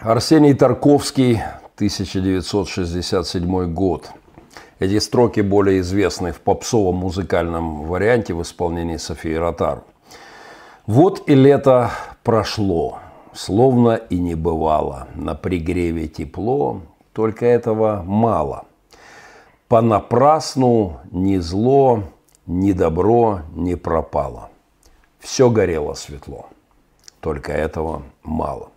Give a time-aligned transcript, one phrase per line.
[0.00, 1.42] Арсений Тарковский,
[1.74, 4.12] 1967 год.
[4.78, 9.82] Эти строки более известны в попсовом музыкальном варианте в исполнении Софии Ротару.
[10.86, 11.90] Вот и лето
[12.22, 13.00] прошло,
[13.32, 15.08] словно и не бывало.
[15.16, 18.66] На пригреве тепло, только этого мало.
[19.66, 22.04] Понапрасну ни зло,
[22.46, 24.50] ни добро не пропало.
[25.18, 26.46] Все горело светло,
[27.20, 28.68] только этого мало.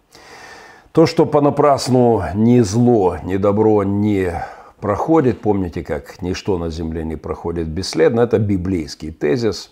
[0.91, 4.43] То, что понапрасну ни зло, ни добро не
[4.81, 9.71] проходит, помните, как ничто на земле не проходит бесследно, это библейский тезис,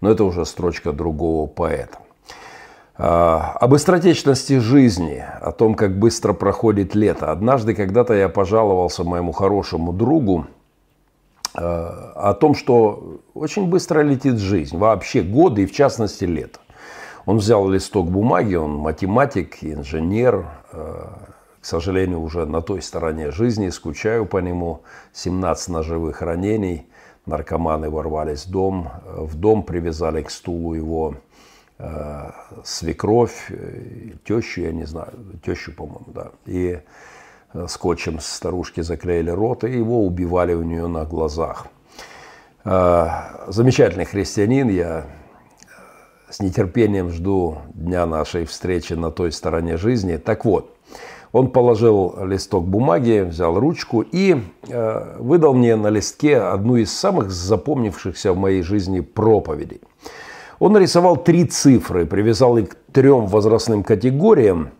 [0.00, 1.98] но это уже строчка другого поэта.
[2.96, 7.30] А, об быстротечности жизни, о том, как быстро проходит лето.
[7.30, 10.46] Однажды когда-то я пожаловался моему хорошему другу
[11.54, 16.60] а, о том, что очень быстро летит жизнь, вообще годы и в частности лето.
[17.26, 21.06] Он взял листок бумаги, он математик, инженер, э,
[21.60, 24.82] к сожалению, уже на той стороне жизни, скучаю по нему.
[25.14, 26.86] 17 ножевых ранений,
[27.24, 31.14] наркоманы ворвались в дом, в дом привязали к стулу его
[31.78, 32.30] э,
[32.62, 35.12] свекровь, э, тещу, я не знаю,
[35.44, 36.30] тещу, по-моему, да.
[36.44, 36.80] И
[37.68, 41.68] скотчем старушки заклеили рот, и его убивали у нее на глазах.
[42.64, 45.04] Замечательный христианин, я
[46.34, 50.16] с нетерпением жду дня нашей встречи на той стороне жизни.
[50.16, 50.74] Так вот,
[51.30, 57.30] он положил листок бумаги, взял ручку и э, выдал мне на листке одну из самых
[57.30, 59.80] запомнившихся в моей жизни проповедей.
[60.58, 64.70] Он нарисовал три цифры, привязал их к трем возрастным категориям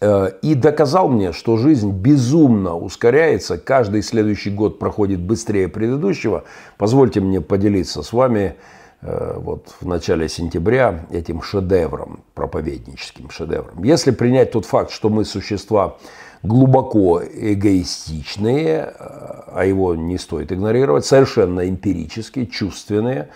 [0.00, 6.44] э, и доказал мне, что жизнь безумно ускоряется, каждый следующий год проходит быстрее предыдущего.
[6.78, 8.54] Позвольте мне поделиться с вами
[9.02, 13.82] вот в начале сентября этим шедевром, проповедническим шедевром.
[13.82, 15.96] Если принять тот факт, что мы существа
[16.42, 23.28] глубоко эгоистичные, э, а его не стоит игнорировать, совершенно эмпирические, чувственные,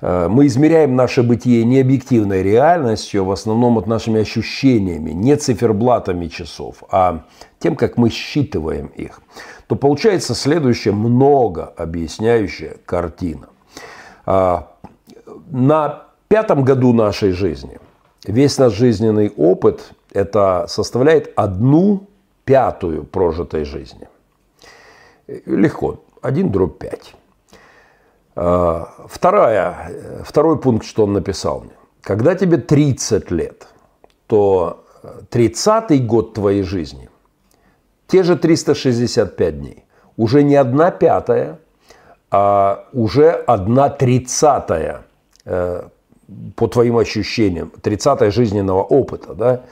[0.00, 5.36] э, мы измеряем наше бытие не объективной реальностью, а в основном от нашими ощущениями, не
[5.36, 7.24] циферблатами часов, а
[7.58, 9.22] тем, как мы считываем их,
[9.66, 13.48] то получается следующая много объясняющая картина.
[15.52, 17.78] На пятом году нашей жизни
[18.24, 22.06] весь наш жизненный опыт это составляет одну
[22.46, 24.08] пятую прожитой жизни.
[25.44, 26.00] Легко.
[26.22, 27.14] Один дробь пять.
[28.34, 31.74] А, вторая, второй пункт, что он написал мне.
[32.00, 33.68] Когда тебе 30 лет,
[34.26, 34.86] то
[35.30, 37.10] 30-й год твоей жизни,
[38.06, 39.84] те же 365 дней,
[40.16, 41.58] уже не одна пятая,
[42.30, 45.04] а уже одна тридцатая
[45.44, 49.62] по твоим ощущениям, 30-е жизненного опыта, да,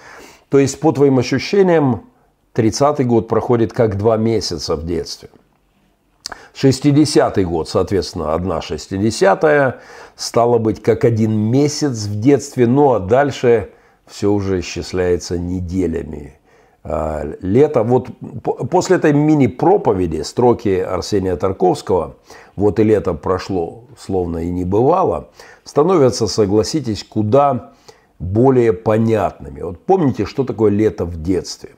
[0.48, 2.06] то есть по твоим ощущениям
[2.54, 5.30] 30-й год проходит как два месяца в детстве.
[6.54, 9.78] 60-й год, соответственно, одна 60-я,
[10.16, 13.70] стало быть, как один месяц в детстве, ну а дальше
[14.06, 16.39] все уже исчисляется неделями.
[16.82, 18.08] А, лето, вот
[18.70, 22.16] после этой мини-проповеди, строки Арсения Тарковского,
[22.56, 25.28] вот и лето прошло, словно и не бывало,
[25.64, 27.72] становятся, согласитесь, куда
[28.18, 29.60] более понятными.
[29.60, 31.70] Вот помните, что такое лето в детстве?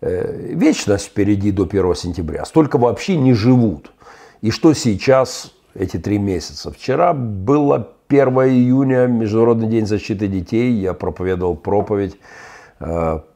[0.00, 2.44] Э, вечность впереди до 1 сентября.
[2.44, 3.92] Столько вообще не живут.
[4.40, 6.72] И что сейчас, эти три месяца?
[6.72, 10.72] Вчера было 1 июня, Международный день защиты детей.
[10.72, 12.16] Я проповедовал проповедь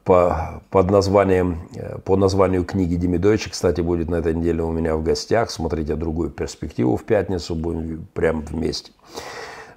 [0.03, 3.49] по, под названием, э, по названию книги Демидовича.
[3.49, 5.51] Кстати, будет на этой неделе у меня в гостях.
[5.51, 8.91] Смотрите другую перспективу в пятницу, будем прямо вместе.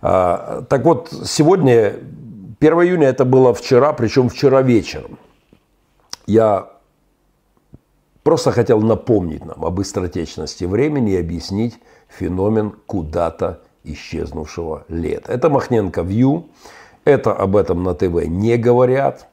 [0.02, 1.94] А, так вот, сегодня,
[2.58, 5.18] 1 июня это было вчера, причем вчера вечером.
[6.26, 6.70] Я
[8.22, 11.78] просто хотел напомнить нам об быстротечности времени и объяснить
[12.08, 15.32] феномен куда-то исчезнувшего лета.
[15.32, 16.48] Это Махненко Вью,
[17.04, 19.29] это об этом на ТВ не говорят.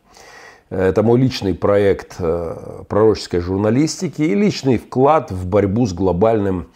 [0.69, 6.67] Это мой личный проект э, пророческой журналистики и личный вклад в борьбу с глобальным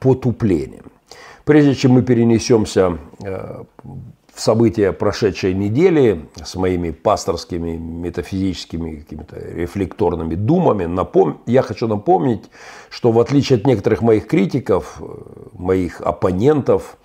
[0.00, 0.86] потуплением.
[1.44, 3.62] Прежде чем мы перенесемся э,
[4.34, 11.40] в события прошедшей недели с моими пасторскими, метафизическими, какими-то рефлекторными думами, напом...
[11.46, 12.50] я хочу напомнить,
[12.90, 15.04] что в отличие от некоторых моих критиков, э,
[15.52, 16.96] моих оппонентов,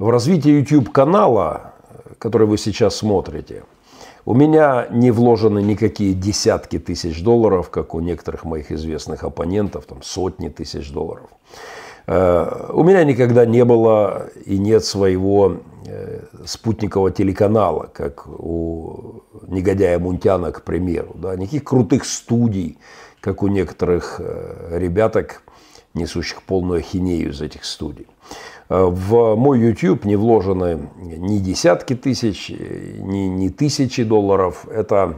[0.00, 1.74] в развитии YouTube-канала,
[2.18, 3.62] который вы сейчас смотрите,
[4.24, 10.02] у меня не вложены никакие десятки тысяч долларов, как у некоторых моих известных оппонентов, там
[10.02, 11.30] сотни тысяч долларов.
[12.06, 19.98] Э, у меня никогда не было и нет своего э, спутникового телеканала, как у негодяя
[19.98, 21.12] Мунтяна, к примеру.
[21.14, 22.78] Да, никаких крутых студий,
[23.20, 25.42] как у некоторых э, ребяток,
[25.94, 28.06] несущих полную ахинею из этих студий.
[28.70, 34.66] Э, в мой YouTube не вложены ни десятки тысяч, ни, ни тысячи долларов.
[34.70, 35.16] Это,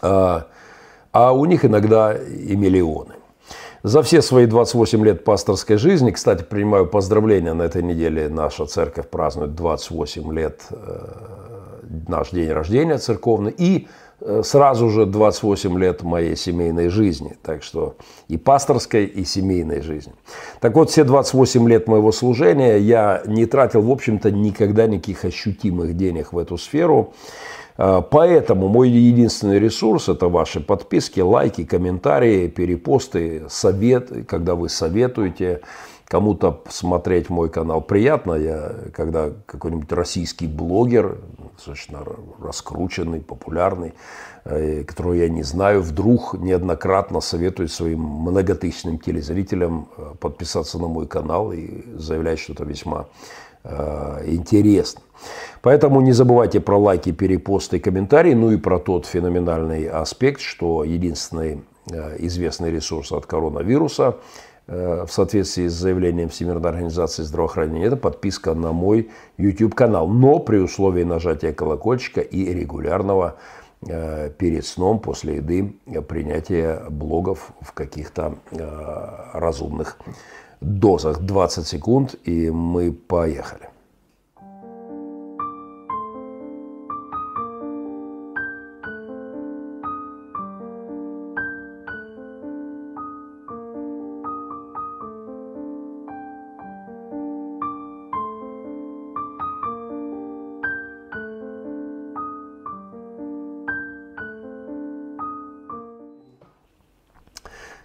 [0.00, 0.46] а,
[1.12, 3.14] а у них иногда и миллионы.
[3.82, 9.08] За все свои 28 лет пасторской жизни, кстати, принимаю поздравления, на этой неделе наша церковь
[9.08, 13.88] празднует 28 лет, э, наш день рождения церковный, и э,
[14.42, 17.96] сразу же 28 лет моей семейной жизни, так что
[18.28, 20.14] и пасторской, и семейной жизни.
[20.60, 25.96] Так вот, все 28 лет моего служения я не тратил, в общем-то, никогда никаких ощутимых
[25.96, 27.12] денег в эту сферу.
[27.78, 35.60] А, поэтому мой единственный ресурс– это ваши подписки, лайки, комментарии, перепосты, советы, когда вы советуете
[36.08, 37.80] кому-то смотреть мой канал.
[37.80, 41.18] Приятно, я, когда какой-нибудь российский блогер,
[41.54, 42.04] достаточно
[42.40, 43.94] раскрученный, популярный,
[44.44, 51.06] э, которого я не знаю, вдруг неоднократно советует своим многотысячным телезрителям э, подписаться на мой
[51.06, 53.06] канал и заявляет что-то весьма
[53.64, 55.00] э, интересно.
[55.62, 60.84] Поэтому не забывайте про лайки, перепосты и комментарии, ну и про тот феноменальный аспект, что
[60.84, 61.64] единственный
[62.18, 64.16] известный ресурс от коронавируса
[64.66, 71.04] в соответствии с заявлением Всемирной организации здравоохранения, это подписка на мой YouTube-канал, но при условии
[71.04, 73.36] нажатия колокольчика и регулярного
[73.86, 75.76] э, перед сном, после еды,
[76.08, 78.38] принятия блогов в каких-то
[79.32, 79.98] разумных
[80.60, 81.20] дозах.
[81.20, 83.68] 20 секунд, и мы поехали.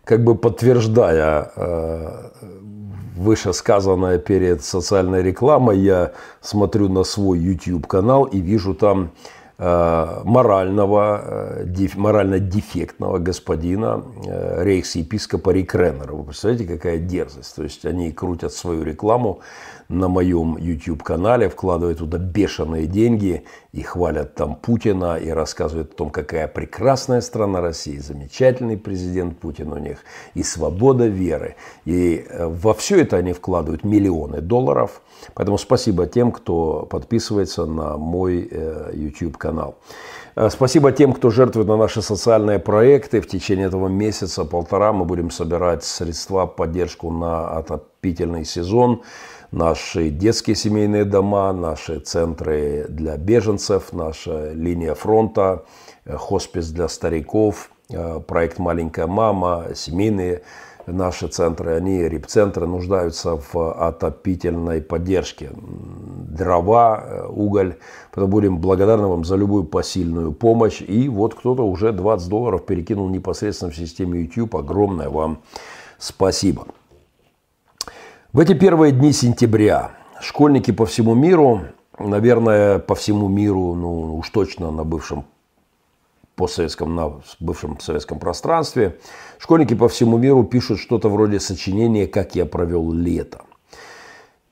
[0.04, 2.30] Как бы подтверждая э,
[3.16, 6.12] вышесказанное перед социальной рекламой, я
[6.42, 9.12] смотрю на свой YouTube-канал и вижу там
[9.62, 16.14] морального, э, морально дефектного господина рейхс-епископа Рикренера.
[16.14, 17.56] Вы представляете, какая дерзость?
[17.56, 19.42] То есть они крутят свою рекламу
[19.92, 23.44] на моем YouTube-канале, вкладывают туда бешеные деньги
[23.74, 29.72] и хвалят там Путина и рассказывают о том, какая прекрасная страна России, замечательный президент Путин
[29.74, 30.00] у них
[30.34, 31.56] и свобода веры.
[31.86, 35.02] И э, во все это они вкладывают миллионы долларов.
[35.34, 39.76] Поэтому спасибо тем, кто подписывается на мой э, YouTube-канал.
[40.36, 43.22] Э, спасибо тем, кто жертвует на наши социальные проекты.
[43.22, 49.02] В течение этого месяца, полтора, мы будем собирать средства, поддержку на отопительный сезон
[49.52, 55.66] наши детские семейные дома, наши центры для беженцев, наша линия фронта,
[56.06, 57.70] э, хоспис для стариков,
[58.26, 60.44] проект «Маленькая мама», семейные
[60.92, 65.52] наши центры, они, РИП-центры, нуждаются в отопительной поддержке.
[65.54, 67.78] Дрова, э, уголь.
[68.12, 70.82] Поэтому будем благодарны вам за любую посильную помощь.
[70.82, 74.56] И вот кто-то уже 20 долларов перекинул непосредственно в системе YouTube.
[74.56, 75.42] Огромное вам
[75.98, 76.68] спасибо.
[78.34, 81.62] В эти первые дни сентября школьники по всему миру,
[82.00, 85.26] наверное, по всему миру, ну уж точно на бывшем
[86.42, 88.98] постсоветском, на бывшем советском пространстве,
[89.38, 93.42] школьники по всему миру пишут что-то вроде сочинения «Как я провел лето».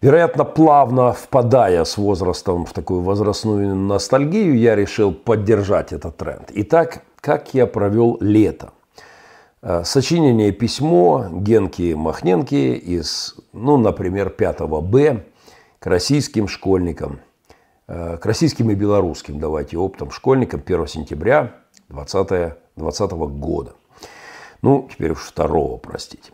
[0.01, 6.51] Вероятно, плавно впадая с возрастом в такую возрастную ностальгию, я решил поддержать этот тренд.
[6.53, 8.69] Итак, как я провел лето?
[9.63, 15.25] Э, сочинение письмо Генки Махненки из, ну, например, 5 Б
[15.79, 17.19] к российским школьникам,
[17.88, 21.58] э, к российским и белорусским, давайте, оптом школьникам 1 сентября
[21.89, 23.74] 2020 года.
[24.62, 26.31] Ну, теперь уж второго, простите.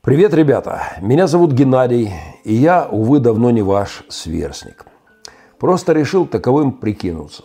[0.00, 0.82] Привет, ребята.
[1.00, 2.12] Меня зовут Геннадий,
[2.44, 4.86] и я, увы, давно не ваш сверстник.
[5.58, 7.44] Просто решил таковым прикинуться.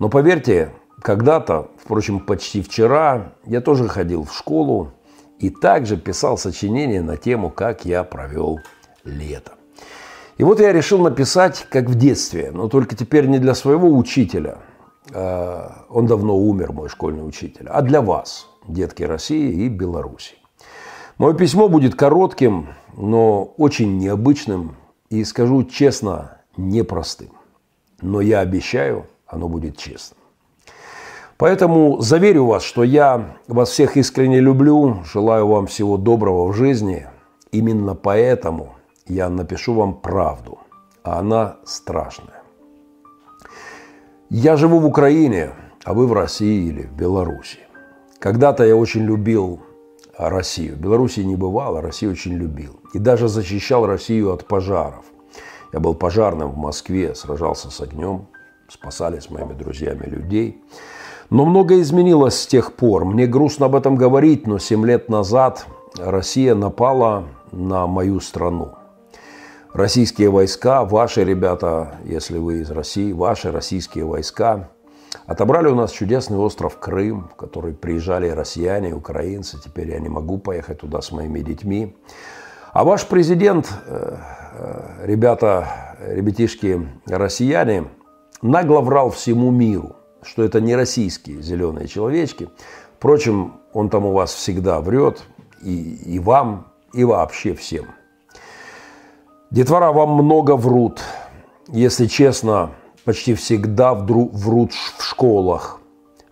[0.00, 4.90] Но поверьте, когда-то, впрочем, почти вчера, я тоже ходил в школу
[5.38, 8.58] и также писал сочинение на тему «Как я провел
[9.04, 9.52] лето».
[10.38, 14.58] И вот я решил написать, как в детстве, но только теперь не для своего учителя,
[15.12, 20.34] он давно умер, мой школьный учитель, а для вас, детки России и Беларуси.
[21.18, 24.76] Мое письмо будет коротким, но очень необычным
[25.10, 27.30] и, скажу честно, непростым.
[28.00, 30.18] Но я обещаю, оно будет честным.
[31.36, 37.06] Поэтому заверю вас, что я вас всех искренне люблю, желаю вам всего доброго в жизни.
[37.52, 38.74] Именно поэтому
[39.06, 40.58] я напишу вам правду
[41.02, 42.39] а она страшная.
[44.32, 45.50] Я живу в Украине,
[45.84, 47.58] а вы в России или в Беларуси.
[48.20, 49.58] Когда-то я очень любил
[50.16, 50.76] Россию.
[50.76, 52.78] В Беларуси не бывал, а Россию очень любил.
[52.94, 55.04] И даже защищал Россию от пожаров.
[55.72, 58.28] Я был пожарным в Москве, сражался с огнем,
[58.68, 60.62] спасали с моими друзьями людей.
[61.28, 63.04] Но многое изменилось с тех пор.
[63.04, 65.66] Мне грустно об этом говорить, но 7 лет назад
[65.98, 68.74] Россия напала на мою страну.
[69.72, 74.68] Российские войска, ваши ребята, если вы из России, ваши российские войска
[75.26, 79.58] отобрали у нас чудесный остров Крым, в который приезжали россияне, украинцы.
[79.64, 81.96] Теперь я не могу поехать туда с моими детьми.
[82.72, 84.16] А ваш президент, э,
[84.54, 87.84] э, ребята, ребятишки россияне,
[88.42, 92.48] нагло врал всему миру, что это не российские зеленые человечки.
[92.98, 95.22] Впрочем, он там у вас всегда врет,
[95.62, 97.86] и, и вам, и вообще всем.
[99.50, 101.02] Детвора вам много врут.
[101.66, 102.70] Если честно,
[103.04, 105.80] почти всегда врут в школах.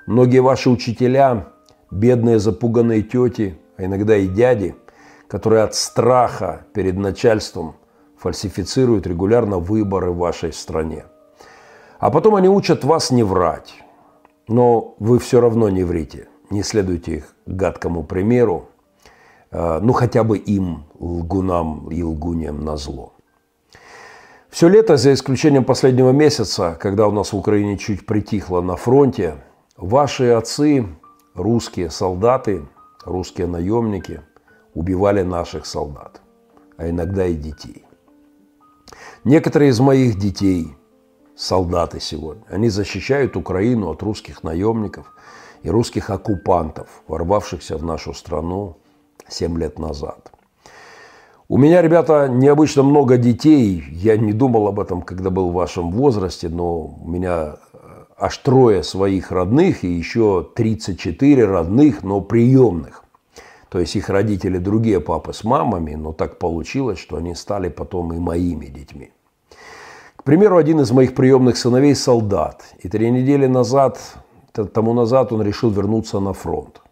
[0.06, 1.48] Многие ваши учителя,
[1.90, 4.76] бедные запуганные тети, а иногда и дяди,
[5.26, 7.74] которые от страха перед начальством
[8.18, 11.04] фальсифицируют регулярно выборы в вашей стране.
[11.98, 13.74] А потом они учат вас не врать.
[14.46, 16.28] Но вы все равно не врите.
[16.50, 18.67] Не следуйте их гадкому примеру.
[19.50, 23.14] Э, ну, хотя бы им, лгунам и лгуньям, на зло.
[24.50, 29.36] Все лето, за исключением последнего месяца, когда у нас в Украине чуть притихло на фронте,
[29.76, 30.86] ваши отцы,
[31.34, 32.66] русские солдаты,
[33.04, 34.22] русские наемники,
[34.74, 36.20] убивали наших солдат,
[36.76, 37.84] а иногда и детей.
[39.24, 40.74] Некоторые из моих детей–
[41.36, 42.42] солдаты сегодня.
[42.48, 45.14] Они защищают Украину от русских наемников
[45.62, 48.76] и русских оккупантов, ворвавшихся в нашу страну
[49.28, 50.32] 7 лет назад–
[51.50, 53.82] у меня, ребята, необычно много детей.
[53.90, 57.78] Я не думал об этом, когда был в вашем возрасте, но у меня э,
[58.18, 63.02] аж трое своих родных и еще 34 родных, но приемных.
[63.70, 68.12] То есть их родители другие папы с мамами, но так получилось, что они стали потом
[68.12, 69.10] и моими детьми.
[70.16, 72.62] К примеру, один из моих приемных сыновей– солдат.
[72.80, 73.98] И три недели назад,
[74.52, 76.82] тому назад он решил вернуться на фронт.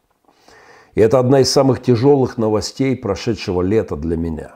[0.97, 4.53] И это одна из самых тяжелых новостей прошедшего лета для меня.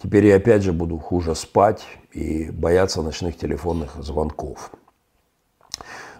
[0.00, 4.70] Теперь я опять же буду хуже спать и бояться ночных телефонных звонков.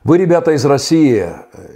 [0.02, 1.28] Вы, ребята из России,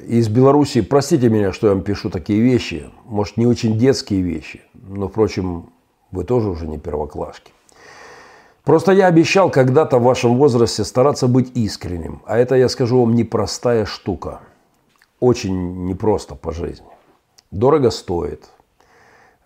[0.08, 2.90] из Беларуси, простите меня, что я вам пишу такие вещи.
[3.04, 5.74] Может, не очень детские вещи, но, впрочем,
[6.10, 7.52] вы тоже уже не первоклашки.
[8.64, 12.22] Просто я обещал когда-то в вашем возрасте стараться быть искренним.
[12.24, 14.40] А это, я скажу вам, непростая штука.
[15.20, 16.93] Очень непросто по жизни
[17.50, 18.50] дорого стоит.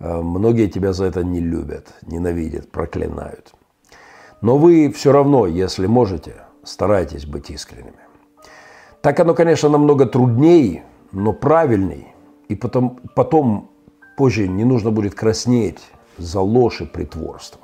[0.00, 3.52] Э, многие тебя за это не любят, ненавидят, проклинают.
[4.40, 7.99] Но вы все равно, если можете, старайтесь быть искренними.
[9.02, 12.14] Так оно, конечно, намного труднее, но правильней.
[12.49, 13.71] И потом, потом
[14.17, 15.81] позже не нужно будет краснеть
[16.19, 17.61] за ложь и притворство.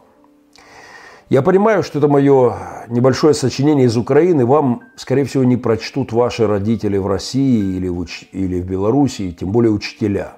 [1.31, 4.45] Я понимаю, что это мое небольшое сочинение из Украины.
[4.45, 8.29] Вам, скорее всего, не прочтут ваши родители в России или в, уч...
[8.33, 10.37] или в Белоруссии, тем более учителя.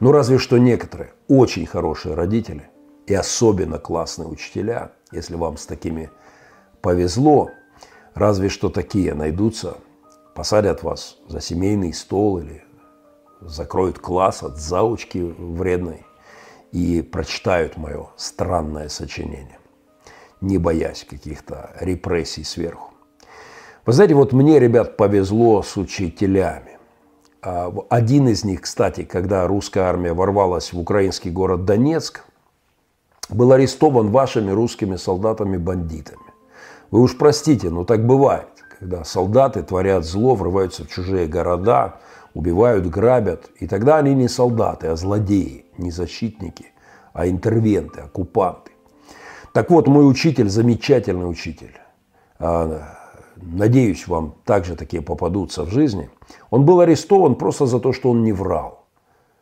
[0.00, 2.68] Ну, разве что некоторые очень хорошие родители
[3.06, 6.10] и особенно классные учителя, если вам с такими
[6.82, 7.50] повезло,
[8.14, 9.76] разве что такие найдутся,
[10.34, 12.64] посадят вас за семейный стол или
[13.40, 16.04] закроют класс от заучки вредной
[16.72, 19.58] и прочитают мое странное сочинение
[20.40, 22.92] не боясь каких-то репрессий сверху.
[23.86, 26.78] Вы знаете, вот мне, ребят, повезло с учителями.
[27.42, 32.24] А, один из них, кстати, когда русская армия ворвалась в украинский город Донецк,
[33.28, 36.20] был арестован вашими русскими солдатами-бандитами.
[36.90, 41.96] Вы уж простите, но так бывает, когда солдаты творят зло, врываются в чужие города,
[42.34, 43.50] убивают, грабят.
[43.60, 46.72] И тогда они не солдаты, а злодеи, не защитники,
[47.12, 48.67] а интервенты, оккупанты.
[49.58, 51.76] Так вот, мой учитель, замечательный учитель,
[52.38, 52.94] а,
[53.34, 56.10] надеюсь, вам также такие попадутся в жизни,
[56.50, 58.84] он был арестован просто за то, что он не врал.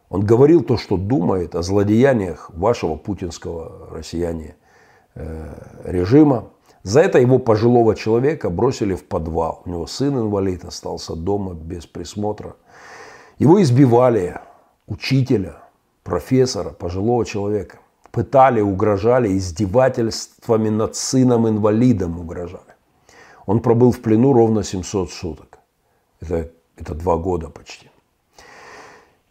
[0.09, 4.57] Он говорил то, что думает о злодеяниях вашего путинского россияне
[5.17, 5.53] э,
[5.85, 6.49] режима.
[6.83, 9.61] За это его пожилого человека бросили в подвал.
[9.67, 12.57] У него сын инвалид остался дома без присмотра.
[13.39, 14.41] Его избивали,
[14.87, 15.57] учителя,
[16.03, 17.81] профессора, пожилого человека
[18.17, 22.75] пытали, угрожали, издевательствами над сыном-инвалидом угрожали.
[23.45, 25.59] Он пробыл в плену ровно 700 суток.
[26.23, 27.91] Это, это два года почти.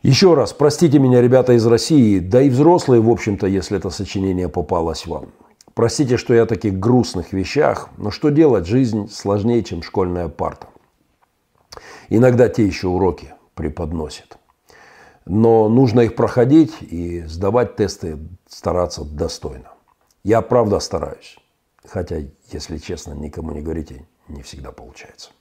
[0.04, 4.50] Еще раз, простите меня, ребята из России, да и взрослые, в общем-то, если это сочинение
[4.50, 5.30] попалось вам.
[5.74, 10.68] Простите, что я о таких грустных вещах, но что делать, жизнь сложнее, чем школьная парта.
[12.10, 14.38] Иногда те еще уроки преподносят.
[15.26, 18.18] Но нужно их проходить и сдавать тесты,
[18.48, 19.72] стараться достойно.
[20.24, 21.38] Я правда стараюсь.
[21.88, 22.18] Хотя,
[22.52, 25.32] если честно, никому не говорите, не всегда получается.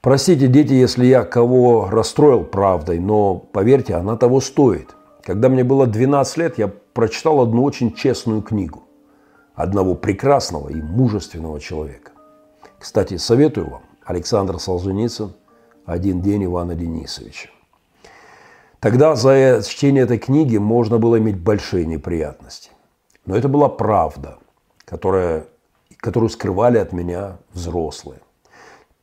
[0.00, 4.94] Простите, дети, если я кого расстроил правдой, но поверьте, она того стоит.
[5.22, 8.84] Когда мне было 12 лет, я прочитал одну очень честную книгу
[9.54, 12.12] одного прекрасного и мужественного человека.
[12.78, 15.32] Кстати, советую вам Александр Солженицын
[15.84, 17.50] «Один день Ивана Денисовича».
[18.80, 22.70] Тогда за чтение этой книги можно было иметь большие неприятности.
[23.26, 24.38] Но это была правда,
[24.86, 25.44] которая,
[25.98, 28.20] которую скрывали от меня взрослые.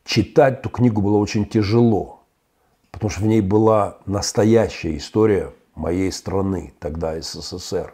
[0.03, 2.22] Читать ту книгу было очень тяжело,
[2.91, 7.93] потому что в ней была настоящая история моей страны, тогда СССР,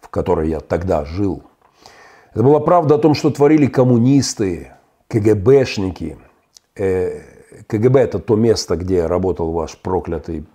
[0.00, 1.44] в которой я тогда жил.
[2.32, 4.72] Это была правда о том, что творили коммунисты,
[5.06, 6.18] КГБшники.
[6.74, 7.20] Э,
[7.68, 10.46] КГБ– это то место, где работал ваш проклятый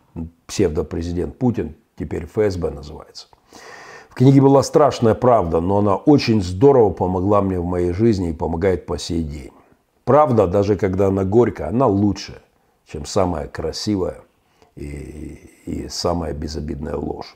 [0.48, 3.27] псевдопрезидент Путин, теперь ФСБ называется.
[4.10, 8.34] В книге была страшная правда, но она очень здорово помогла мне в моей жизни и
[8.34, 9.51] помогает по сей день.
[10.05, 12.41] Правда, даже когда она горькая, она лучше,
[12.86, 14.22] чем самая красивая
[14.75, 17.36] и, и самая безобидная ложь.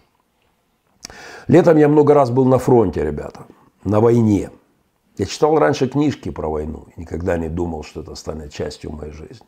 [1.47, 3.45] Летом я много раз был на фронте, ребята,
[3.83, 4.51] на войне.
[5.17, 9.11] Я читал раньше книжки про войну и никогда не думал, что это станет частью моей
[9.11, 9.47] жизни.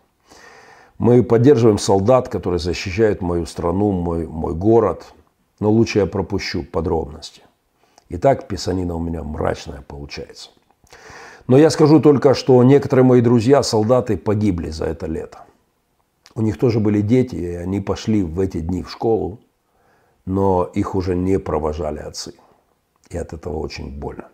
[1.02, 5.06] Мы поддерживаем солдат, которые защищают мою страну, мой, мой город–
[5.62, 7.44] но лучше я пропущу подробности.
[8.10, 10.50] Итак, писанина у меня мрачная получается.
[11.48, 15.46] Но я скажу только, что некоторые мои друзья, солдаты, погибли за это лето.
[16.34, 19.40] У них тоже были дети, и они пошли в эти дни в школу,
[20.26, 22.34] но их уже не провожали отцы.
[23.10, 24.30] И от этого очень больно.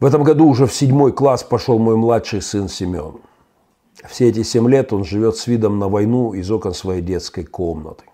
[0.00, 3.20] В этом году уже в седьмой класс пошел мой младший сын Семен.
[4.02, 8.04] Все эти семь лет он живет с видом на войну из окон своей детской комнаты.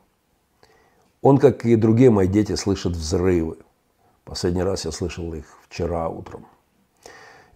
[1.22, 3.56] Он, как и другие мои дети, слышит взрывы.
[4.24, 6.46] Последний раз я слышал их вчера утром.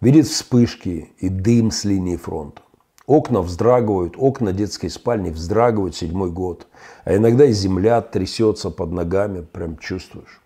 [0.01, 2.61] Видит вспышки и дым с линии фронта.
[3.07, 6.67] Окна вздрагивают, окна детской спальни вздрагивают седьмой год.
[7.05, 10.41] А иногда и земля трясется под ногами, прям чувствуешь.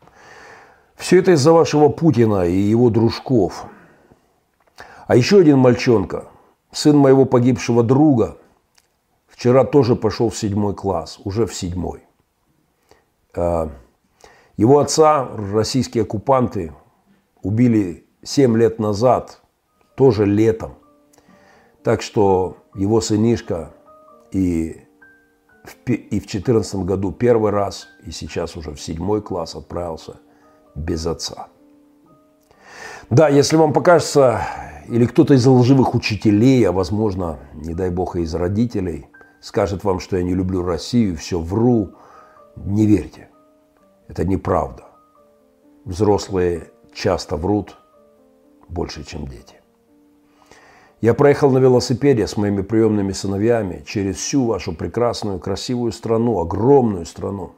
[0.95, 3.65] Все это из-за вашего Путина и его дружков.
[5.07, 6.28] А еще один мальчонка,
[6.71, 8.37] сын моего погибшего друга,
[9.27, 12.03] вчера тоже пошел в седьмой класс, уже в седьмой.
[13.35, 13.69] А,
[14.57, 16.73] его отца российские оккупанты
[17.41, 19.41] убили 7 лет назад,
[19.95, 20.75] тоже летом.
[21.83, 23.73] Так что его сынишка
[24.31, 24.81] и
[25.63, 30.17] в, и в 14 году первый раз, и сейчас уже в седьмой класс отправился
[30.75, 31.47] без отца.
[33.09, 34.41] Да, если вам покажется,
[34.89, 39.07] или кто-то из лживых учителей, а возможно, не дай бог, и из родителей,
[39.41, 41.93] скажет вам, что я не люблю Россию, все вру–
[42.65, 43.29] не верьте.
[44.07, 44.83] Это неправда.
[45.85, 47.77] Взрослые часто врут
[48.67, 49.55] больше, чем дети.
[51.01, 57.05] Я проехал на велосипеде с моими приемными сыновьями через всю вашу прекрасную, красивую страну, огромную
[57.05, 57.53] страну,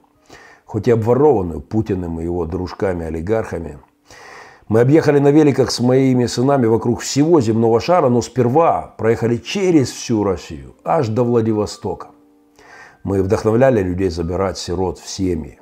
[0.66, 3.80] хоть и обворованную Путиным и его дружками-олигархами.
[4.72, 9.92] Мы объехали на великах с моими сынами вокруг всего земного шара, но сперва проехали через
[9.92, 12.12] всю Россию, аж до Владивостока.
[13.04, 15.60] Мы вдохновляли людей забирать сирот в семьи.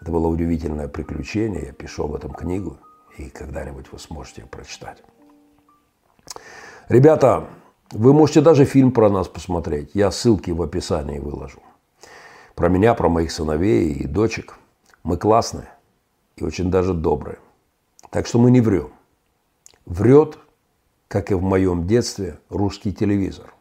[0.00, 1.66] Это было удивительное приключение.
[1.66, 2.78] Я пишу об этом книгу,
[3.16, 5.04] и когда-нибудь вы сможете ее прочитать.
[6.88, 7.44] Ребята,
[7.92, 9.92] вы можете даже фильм про нас посмотреть.
[9.94, 11.60] Я ссылки в описании выложу.
[12.56, 14.58] Про меня, про моих сыновей и дочек.
[15.04, 15.68] Мы классные
[16.34, 17.38] и очень даже добрые.
[18.12, 18.92] Так что мы не врем.
[19.86, 20.38] Врет,
[21.08, 23.54] как и в моем детстве, русский телевизор.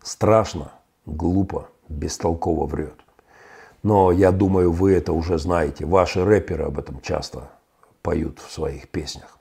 [0.00, 0.70] Страшно,
[1.04, 2.94] глупо бестолково врет.
[3.82, 5.84] Но я думаю, вы это уже знаете.
[5.84, 7.50] Ваши рэперы об этом часто
[8.02, 9.36] поют в своих песнях.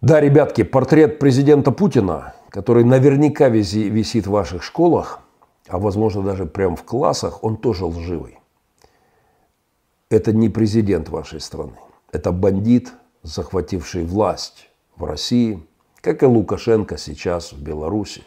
[0.00, 5.20] Да, ребятки, портрет президента Путина, который наверняка висит в ваших школах,
[5.68, 8.38] а возможно даже прямо в классах, он тоже лживый.
[10.08, 11.76] Это не президент вашей страны.
[12.16, 15.62] Это бандит, захвативший власть в России,
[16.00, 18.24] как и Лукашенко сейчас в Беларуси.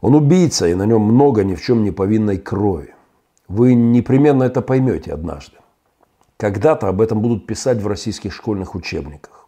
[0.00, 2.94] Он убийца, и на нем много ни в чем не повинной крови.
[3.46, 5.58] Вы непременно это поймете однажды.
[6.38, 9.46] Когда-то об этом будут писать в российских школьных учебниках.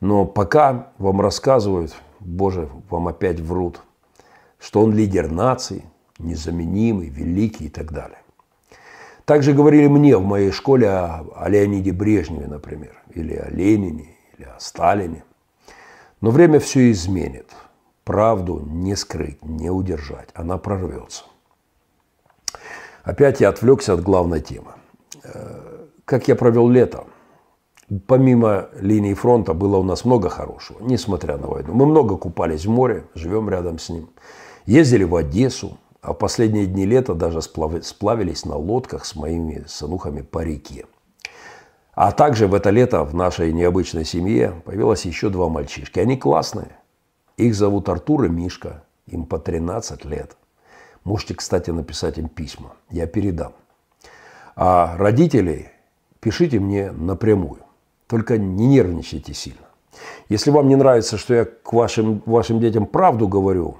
[0.00, 3.80] Но пока вам рассказывают, боже, вам опять врут,
[4.58, 5.84] что он лидер нации,
[6.18, 8.23] незаменимый, великий и так далее.
[9.24, 14.46] Также говорили мне в моей школе о, о Леониде Брежневе, например, или о Ленине, или
[14.46, 15.24] о Сталине.
[16.20, 17.50] Но время все изменит.
[18.04, 20.28] Правду не скрыть, не удержать.
[20.34, 21.24] Она прорвется.
[23.02, 24.72] Опять я отвлекся от главной темы.
[25.22, 27.04] Э, как я провел лето?
[28.06, 31.74] Помимо линии фронта было у нас много хорошего, несмотря на войну.
[31.74, 34.08] Мы много купались в море, живем рядом с ним.
[34.66, 40.20] Ездили в Одессу, а в последние дни лета даже сплавились на лодках с моими сынухами
[40.20, 40.84] по реке.
[41.94, 45.98] А также в это лето в нашей необычной семье появилось еще два мальчишки.
[46.00, 46.76] Они классные.
[47.38, 48.84] Их зовут Артур и Мишка.
[49.06, 50.36] Им по 13 лет.
[51.04, 52.74] Можете, кстати, написать им письма.
[52.90, 53.54] Я передам.
[54.56, 55.68] А родителей
[56.20, 57.60] пишите мне напрямую.
[58.08, 59.68] Только не нервничайте сильно.
[60.28, 63.78] Если вам не нравится, что я к вашим, вашим детям правду говорю,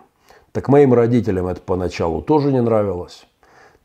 [0.54, 3.26] так моим родителям это поначалу тоже не нравилось.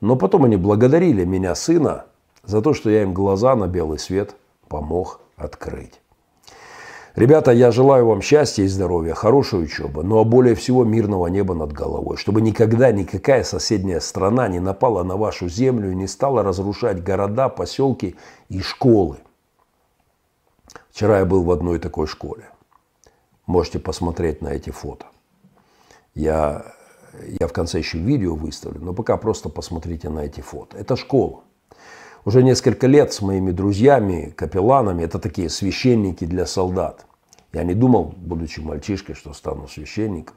[0.02, 2.06] Но потом они благодарили меня, сына,
[2.46, 4.36] за то, что я им глаза на белый свет
[4.68, 6.00] помог открыть.
[7.16, 11.56] Ребята, я желаю вам счастья и здоровья, хорошей учебы, ну а более всего мирного неба
[11.56, 16.44] над головой, чтобы никогда никакая соседняя страна не напала на вашу землю и не стала
[16.44, 18.16] разрушать города, поселки
[18.48, 19.18] и школы.
[20.92, 22.44] Вчера я был в одной такой школе.
[23.48, 25.08] Можете посмотреть на эти фото.
[26.14, 26.66] Я,
[27.40, 30.78] я в конце еще видео выставлю, но пока просто посмотрите на эти фото.
[30.78, 31.42] Это школа.
[32.26, 37.06] Уже несколько лет с моими друзьями, капелланами, это такие священники для солдат.
[37.54, 40.36] Я не думал, будучи мальчишкой, что стану священником.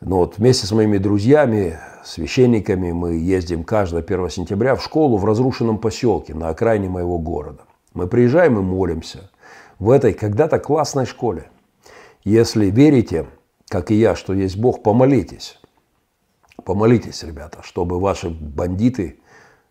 [0.00, 5.24] Но вот вместе с моими друзьями, священниками, мы ездим каждое 1 сентября в школу в
[5.24, 7.64] разрушенном поселке на окраине моего города.
[7.94, 9.30] Мы приезжаем и молимся
[9.80, 11.50] в этой когда-то классной школе.
[12.22, 13.26] Если верите,
[13.68, 15.58] как и я, что есть Бог, помолитесь.
[16.64, 19.20] Помолитесь, ребята, чтобы ваши бандиты,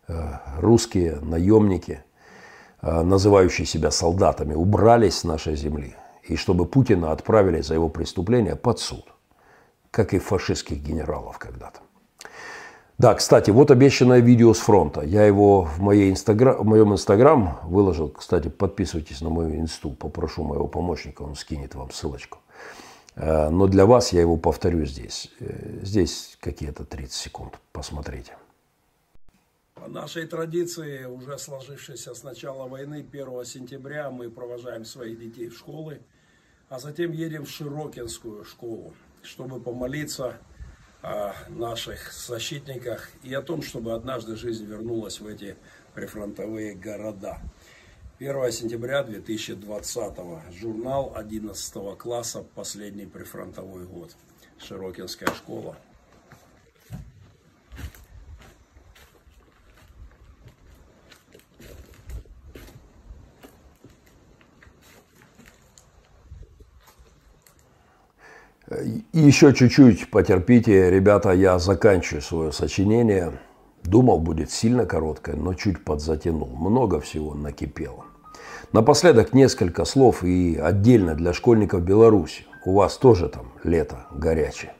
[0.07, 2.03] э, русские наемники,
[2.81, 5.95] э, называющие себя солдатами, убрались с нашей земли.
[6.23, 9.05] И чтобы Путина отправили за его преступления под суд.
[9.91, 11.79] Как и фашистских генералов когда-то.
[12.97, 15.01] Да, кстати, вот обещанное видео с фронта.
[15.01, 18.09] Я его в, моей инстаграм, в моем инстаграм выложил.
[18.09, 19.91] Кстати, подписывайтесь на мою инсту.
[19.91, 22.39] Попрошу моего помощника, он скинет вам ссылочку.
[23.17, 25.31] Э, но для вас я его повторю здесь.
[25.39, 27.59] Э, здесь какие-то 30 секунд.
[27.71, 28.37] Посмотрите.
[29.73, 35.57] По нашей традиции, уже сложившейся с начала войны, 1 сентября мы провожаем своих детей в
[35.57, 35.99] школы,
[36.69, 40.37] а затем едем в Широкинскую школу, чтобы помолиться
[41.01, 45.55] о наших защитниках и о том, чтобы однажды жизнь вернулась в эти
[45.93, 47.39] прифронтовые города.
[48.19, 50.13] 1 сентября 2020
[50.59, 54.15] журнал 11 класса «Последний прифронтовой год».
[54.57, 55.77] Широкинская школа.
[69.13, 73.39] Еще чуть-чуть потерпите, ребята, я заканчиваю свое сочинение.
[73.87, 76.49] Думал, будет сильно короткое, но чуть подзатянул.
[76.49, 78.03] Много всего накипело.
[78.73, 82.45] Напоследок несколько слов и отдельно для школьников Беларуси.
[82.65, 84.73] У вас тоже там лето горячее.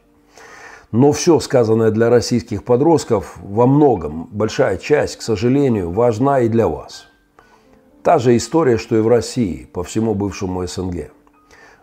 [0.91, 6.67] Но все сказанное для российских подростков во многом, большая часть, к сожалению, важна и для
[6.67, 7.07] вас.
[8.03, 11.11] Та же история, что и в России, по всему бывшему СНГ.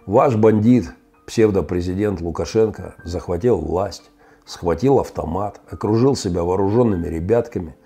[0.05, 0.91] Ваш бандит,
[1.27, 4.11] псевдопрезидент Лукашенко, захватил власть,
[4.45, 7.77] схватил автомат, окружил себя вооруженными ребятками,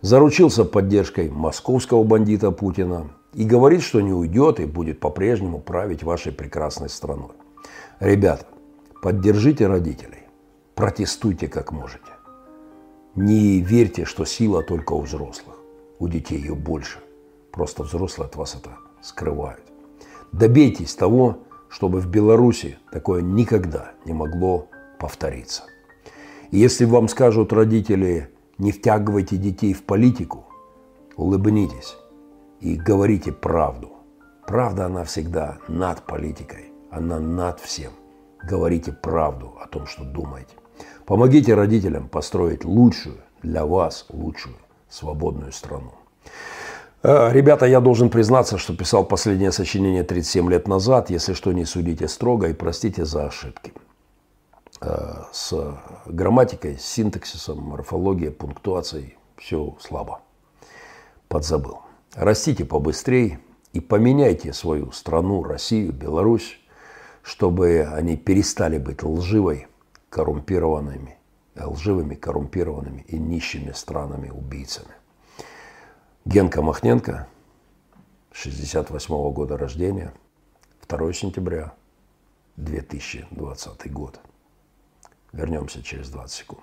[0.00, 6.32] заручился поддержкой московского бандита Путина и говорит, что не уйдет и будет по-прежнему править вашей
[6.32, 7.32] прекрасной страной.
[8.00, 8.46] Ребята,
[9.02, 10.24] поддержите родителей,
[10.74, 12.04] протестуйте как можете.
[13.14, 15.56] Не верьте, что сила только у взрослых.
[15.98, 16.98] У детей ее больше.
[17.50, 19.62] Просто взрослые от вас это скрывают.
[20.32, 21.38] Добейтесь того,
[21.70, 25.64] чтобы в Беларуси такое никогда не могло повториться.
[26.50, 30.46] Если вам скажут родители, не втягивайте детей в политику,
[31.16, 31.96] улыбнитесь
[32.60, 33.92] и говорите правду.
[34.46, 37.92] Правда, она всегда над политикой, она над всем.
[38.42, 40.54] Говорите правду о том, что думаете.
[41.04, 44.56] Помогите родителям построить лучшую, для вас лучшую,
[44.88, 45.92] свободную страну.
[47.02, 51.10] Э, ребята, я должен признаться, что писал последнее сочинение 37 лет назад.
[51.10, 53.72] Если что, не судите строго и простите за ошибки.
[54.80, 55.54] Э, с
[56.04, 60.20] грамматикой, с синтаксисом, морфологией, пунктуацией все слабо.
[61.28, 61.80] Подзабыл.
[62.14, 63.40] Растите побыстрее
[63.72, 66.58] и поменяйте свою страну, Россию, Беларусь,
[67.22, 69.66] чтобы они перестали быть лживой,
[70.10, 71.16] коррумпированными,
[71.58, 74.94] лживыми, коррумпированными и нищими странами-убийцами.
[76.26, 77.26] Генка Махненко,
[78.32, 80.12] 68 -го года рождения,
[80.86, 81.72] 2 сентября
[82.56, 84.20] 2020 год.
[85.36, 86.62] Вернемся через 20 секунд.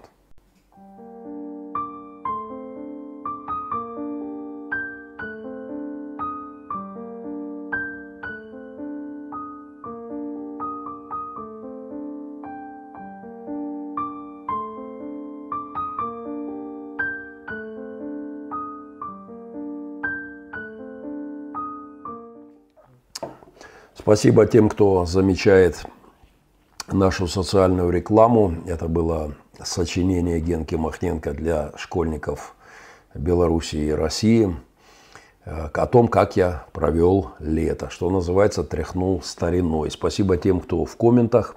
[23.96, 25.86] Спасибо тем, кто замечает
[26.94, 28.56] нашу социальную рекламу.
[28.68, 32.56] Это было сочинение Генки Махненко для школьников
[33.14, 34.56] Белоруссии и России
[35.46, 39.92] э, о том, как я провел лето, что называется, тряхнул стариной.
[39.92, 41.56] Спасибо тем, кто в комментах,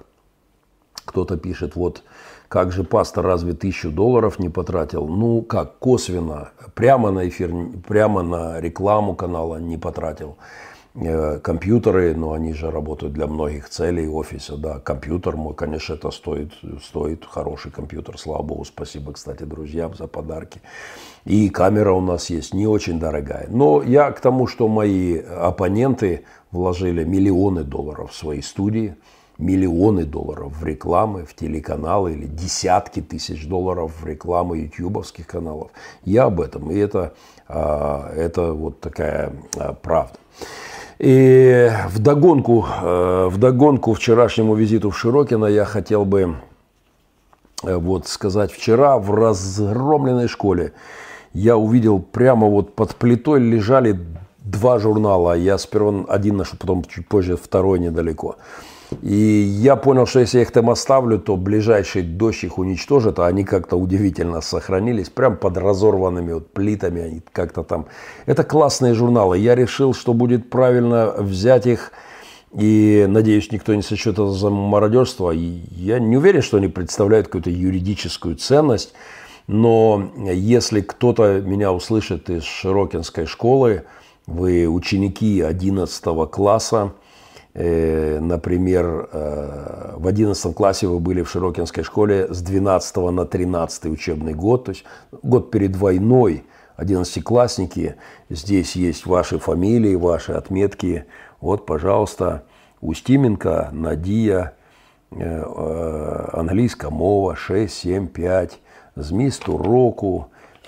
[1.05, 2.03] кто-то пишет, вот
[2.47, 5.07] как же пастор разве тысячу долларов не потратил?
[5.07, 7.51] Ну как, косвенно, прямо на эфир,
[7.87, 10.37] прямо на рекламу канала не потратил.
[10.95, 16.09] Э, компьютеры, но они же работают для многих целей офиса, да, компьютер мой, конечно, это
[16.09, 20.59] стоит, стоит хороший компьютер, слава богу, спасибо, кстати, друзьям за подарки.
[21.25, 23.47] И камера у нас есть, не очень дорогая.
[23.49, 28.95] Но я к тому, что мои оппоненты вложили миллионы долларов в свои студии,
[29.37, 35.69] миллионы долларов в рекламы, в телеканалы или десятки тысяч долларов в рекламы ютубовских каналов.
[36.03, 37.13] Я об этом, и это,
[37.47, 40.17] а, это вот такая а, правда.
[40.99, 46.37] И в догонку, э, в догонку вчерашнему визиту в Широкино я хотел бы
[47.63, 50.73] э, вот сказать, вчера в разгромленной школе
[51.33, 53.99] я увидел прямо вот под плитой лежали
[54.39, 55.37] два журнала.
[55.37, 58.37] Я сперва один нашел, потом чуть позже второй недалеко.
[59.01, 63.27] И я понял, что если я их там оставлю, то ближайший дождь их уничтожит, а
[63.27, 67.87] они как-то удивительно сохранились, прям под разорванными вот плитами, они как-то там.
[68.25, 69.37] Это классные журналы.
[69.37, 71.91] Я решил, что будет правильно взять их,
[72.53, 75.31] и надеюсь, никто не сочтет это за мародерство.
[75.31, 78.93] И я не уверен, что они представляют какую-то юридическую ценность,
[79.47, 83.83] но если кто-то меня услышит из Широкинской школы,
[84.27, 86.93] вы ученики 11 класса,
[88.19, 94.35] например, э, в 11 классе вы были в Широкинской школе с 12 на 13 учебный
[94.35, 94.83] год, то есть
[95.23, 96.45] год перед войной,
[96.77, 97.95] 11-классники,
[98.29, 101.05] здесь есть ваши фамилии, ваши отметки.
[101.41, 102.43] Вот, пожалуйста,
[102.79, 104.53] Устименко, Надия,
[105.09, 108.59] э, английская мова 6, 7, 5,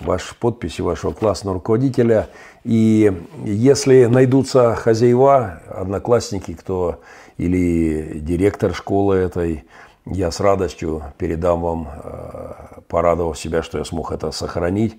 [0.00, 2.28] ЗМИС Туроку, ваш подписи вашего классного руководителя.
[2.64, 3.12] И
[3.44, 7.00] если найдутся хозяева, одноклассники, кто
[7.38, 9.64] или директор школы этой,
[10.06, 12.52] я с радостью передам вам, э,
[12.88, 14.96] порадовав себя, что я смог это сохранить.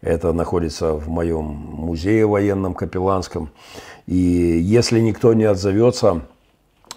[0.00, 3.50] Это находится в моем музее военном Капелланском.
[4.06, 6.22] И если никто не отзовется,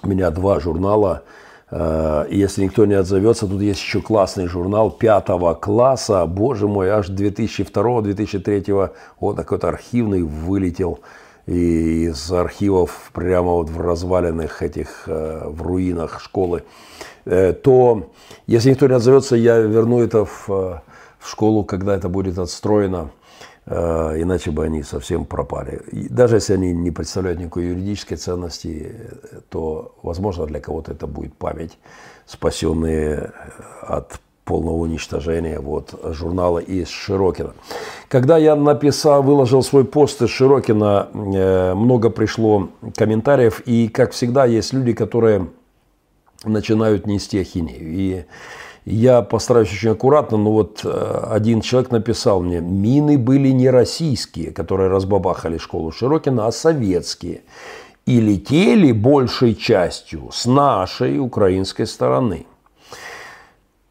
[0.04, 1.24] у меня два журнала–
[1.72, 6.26] если никто не отзовется, тут есть еще классный журнал пятого класса.
[6.26, 11.00] Боже мой, аж 2002-2003 вот какой-то архивный вылетел
[11.46, 16.64] из архивов прямо вот в разваленных этих, э, в руинах школы.
[17.26, 18.12] Э, то,
[18.48, 23.21] если никто не отзовется, я верну это в, в школу, когда это будет отстроено Э,
[23.68, 25.82] иначе бы они совсем пропали.
[25.92, 28.96] И даже если они не представляют никакой юридической ценности,
[29.50, 31.78] то, возможно, для кого-то это будет память,
[32.26, 33.32] спасенные
[33.82, 37.54] от полного уничтожения вот, журнала из Широкина.
[38.10, 44.46] Когда я написал, выложил свой пост из Широкина, э, много пришло комментариев, и, как всегда,
[44.46, 45.48] есть люди, которые
[46.44, 47.88] начинают нести ахинею.
[47.88, 48.26] И
[48.86, 54.52] я постараюсь очень аккуратно, но вот э, один человек написал мне, мины были не российские,
[54.52, 57.42] которые разбабахали школу Широкина, а советские.
[58.08, 62.48] И летели большей частью с нашей украинской стороны.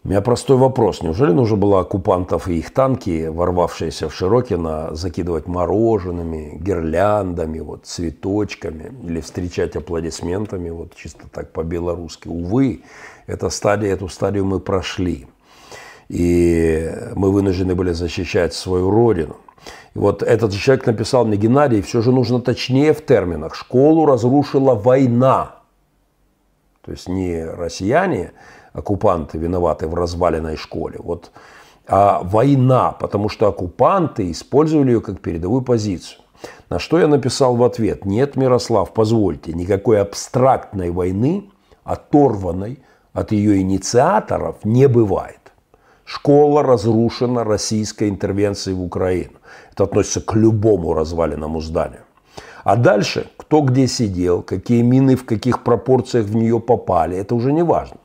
[0.02, 1.02] У меня простой вопрос.
[1.02, 8.92] Неужели нужно было оккупантов и их танки, ворвавшиеся в Широкино, закидывать мороженными, гирляндами, вот, цветочками
[9.04, 12.28] или встречать аплодисментами, вот чисто так по-белорусски?
[12.28, 12.80] Увы,
[13.30, 15.26] эта стадия, эту стадию мы прошли.
[16.08, 19.36] И мы вынуждены были защищать свою родину.
[19.94, 23.54] И вот этот же человек написал мне, Геннадий, все же нужно точнее в терминах.
[23.54, 25.56] Школу разрушила война.
[26.84, 28.32] То есть не россияне,
[28.72, 30.98] оккупанты виноваты в разваленной школе.
[30.98, 31.30] Вот,
[31.86, 36.20] а война, потому что оккупанты использовали ее как передовую позицию.
[36.70, 41.50] На что я написал в ответ, нет, Мирослав, позвольте, никакой абстрактной войны,
[41.84, 42.78] оторванной
[43.12, 45.40] от ее инициаторов, не бывает.
[46.04, 49.32] Школа разрушена российской интервенцией в Украину.
[49.72, 52.02] Это относится к любому разваленному зданию.
[52.64, 57.52] А дальше, кто где сидел, какие мины в каких пропорциях в нее попали, это уже
[57.52, 57.96] не важно.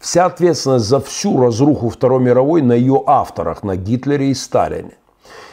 [0.00, 4.96] Вся ответственность за всю разруху Второй мировой на ее авторах, на Гитлере и Сталине.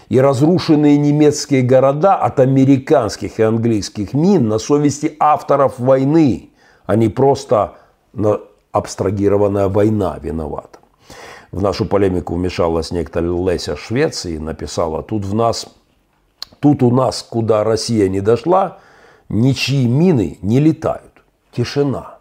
[0.10, 6.50] И разрушенные немецкие города от американских и английских мин на совести авторов войны,
[6.88, 7.76] а не просто
[8.72, 10.80] абстрагированная война виновата.
[11.52, 15.68] В нашу полемику вмешалась некто Леся Швеции и написала, тут в нас,
[16.60, 18.78] тут у нас, куда Россия не дошла,
[19.30, 21.24] ничьи мины не летают.
[21.52, 22.20] Тишина.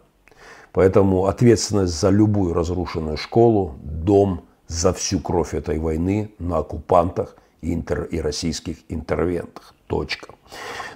[0.71, 7.73] Поэтому ответственность за любую разрушенную школу, дом, за всю кровь этой войны на оккупантах и,
[7.73, 9.73] интер, и российских интервентах.
[9.87, 10.35] Точка.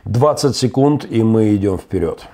[0.05, 2.27] 20 секунд, и мы идем вперед.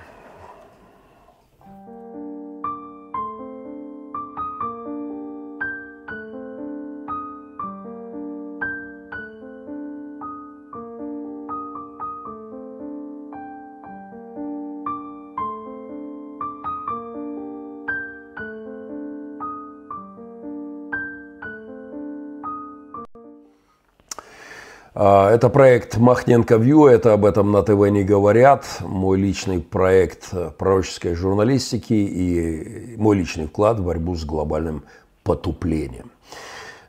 [24.94, 28.64] Это проект Махненко Вью, это об этом на ТВ не говорят.
[28.80, 34.82] Мой личный проект пророческой журналистики и мой личный вклад в борьбу с глобальным
[35.22, 36.10] потуплением.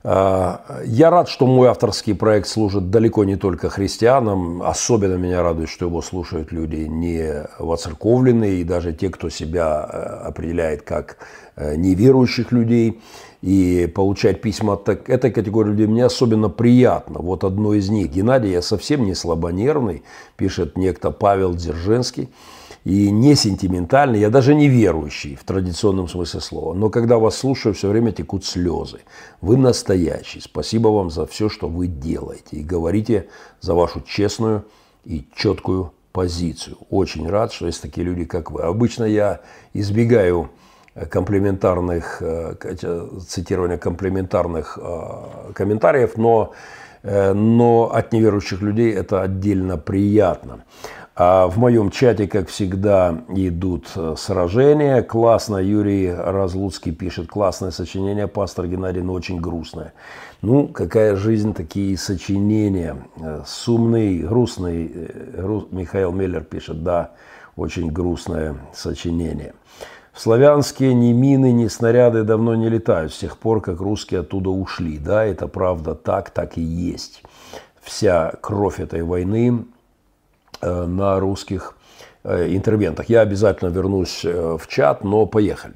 [0.03, 4.63] А, я рад, что мой авторский проект служит далеко не только христианам.
[4.63, 10.27] Особенно меня радует, что его слушают люди не воцерковленные и даже те, кто себя э,
[10.27, 11.17] определяет как
[11.55, 12.99] э, неверующих людей
[13.41, 17.19] и получать письма от этой категории людей мне особенно приятно.
[17.19, 18.11] Вот одно из них.
[18.11, 20.03] Геннадий, я совсем не слабонервный,
[20.37, 22.29] пишет некто Павел Дзержинский,
[22.83, 26.73] и не сентиментальный, я даже не верующий в традиционном смысле слова.
[26.73, 29.01] Но когда вас слушаю, все время текут слезы.
[29.39, 30.39] Вы настоящий.
[30.39, 32.57] Спасибо вам за все, что вы делаете.
[32.57, 33.27] И говорите
[33.59, 34.65] за вашу честную
[35.05, 36.77] и четкую позицию.
[36.89, 38.61] Очень рад, что есть такие люди, как вы.
[38.63, 39.41] Обычно я
[39.73, 40.49] избегаю
[41.09, 42.55] комплементарных, э,
[43.27, 46.51] цитирования комплементарных э, комментариев, но,
[47.03, 50.63] э, но от неверующих людей это отдельно приятно.
[51.15, 55.01] А в моем чате, как всегда, идут сражения.
[55.01, 59.93] Классно, Юрий Разлуцкий пишет, классное сочинение, пастор Геннадий, но очень грустное.
[60.41, 62.95] Ну, какая жизнь, такие сочинения.
[63.45, 65.11] Сумный, грустный,
[65.69, 67.11] Михаил Меллер пишет, да,
[67.57, 69.53] очень грустное сочинение.
[70.21, 74.51] В Славянске ни мины, ни снаряды давно не летают с тех пор, как русские оттуда
[74.51, 74.99] ушли.
[74.99, 77.23] Да, это правда так, так и есть.
[77.81, 79.65] Вся кровь этой войны
[80.61, 81.75] э, на русских
[82.23, 83.09] э, интервентах.
[83.09, 85.73] Я обязательно вернусь э, в чат, но поехали.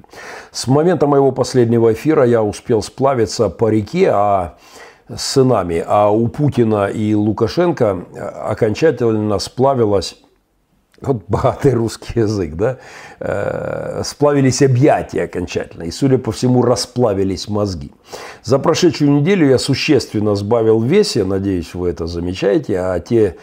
[0.52, 4.58] С момента моего последнего эфира я успел сплавиться по реке, а
[5.08, 8.04] с сынами, а у Путина и Лукашенко
[8.44, 10.16] окончательно сплавилась
[11.02, 12.78] вот богатый русский язык, да,
[13.20, 17.92] э, сплавились объятия окончательно, и, судя по всему, расплавились мозги.
[18.42, 23.36] За прошедшую неделю я существенно сбавил в весе, надеюсь, вы это замечаете, а те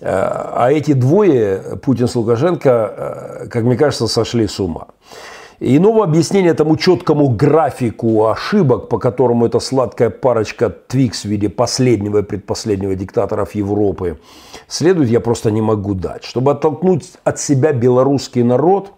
[0.00, 4.88] э, а эти двое, Путин с Лукашенко, э, как мне кажется, сошли с ума.
[5.60, 12.18] Иного объяснения тому четкому графику ошибок, по которому эта сладкая парочка Твикс в виде последнего
[12.18, 14.20] и предпоследнего диктаторов Европы
[14.68, 16.22] следует, я просто не могу дать.
[16.22, 18.92] Чтобы оттолкнуть от себя белорусский народ,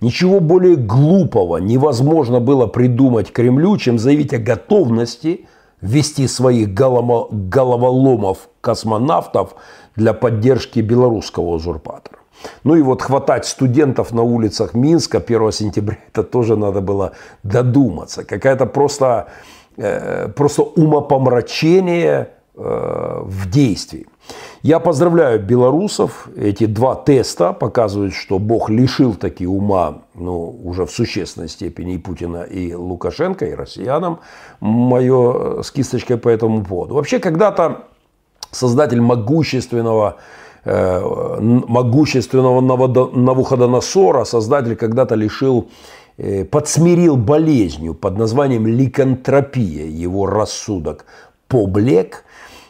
[0.00, 5.48] ничего более глупого невозможно было придумать Кремлю, чем заявить о готовности
[5.80, 9.56] ввести своих головоломов-космонавтов
[9.96, 12.18] для поддержки белорусского узурпатора.
[12.64, 18.24] Ну и вот хватать студентов на улицах Минска 1 сентября, это тоже надо было додуматься.
[18.24, 19.28] Какая-то просто,
[19.76, 24.06] э, просто умопомрачение э, в действии.
[24.62, 26.28] Я поздравляю белорусов.
[26.36, 31.98] Эти два теста показывают, что Бог лишил таки ума ну, уже в существенной степени и
[31.98, 34.20] Путина, и Лукашенко, и россиянам.
[34.60, 36.94] Мое с кисточкой по этому поводу.
[36.94, 37.84] Вообще, когда-то
[38.50, 40.20] создатель могущественного Э,
[40.64, 45.68] могущественного Навуходоносора создатель когда-то лишил,
[46.16, 51.04] э, подсмирил болезнью под названием ликантропия его рассудок
[51.48, 52.24] поблек,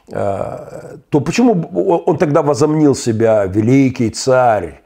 [0.08, 1.52] э, то почему
[2.06, 4.80] он тогда возомнил себя великий царь,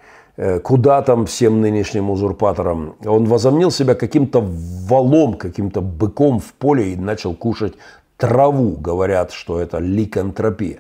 [0.62, 2.94] куда там всем нынешним узурпаторам.
[3.04, 4.40] Он возомнил себя каким-то
[4.88, 7.74] валом, каким-то быком в поле и начал кушать
[8.18, 10.78] траву, говорят, что это ликантропия.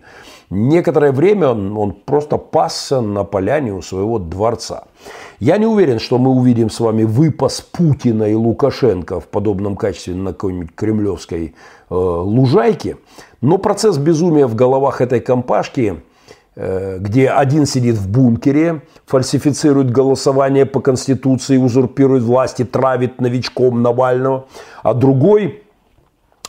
[0.50, 4.84] Некоторое время он, он просто пасся на поляне у своего дворца.
[5.40, 10.14] Я не уверен, что мы увидим с вами выпас Путина и Лукашенко в подобном качестве
[10.14, 11.54] на какой-нибудь кремлевской
[11.90, 12.96] э, лужайке,
[13.42, 16.00] но процесс безумия в головах этой компашки
[16.56, 24.46] э, где один сидит в бункере, фальсифицирует голосование по Конституции, узурпирует власти, травит новичком Навального,
[24.82, 25.62] а другой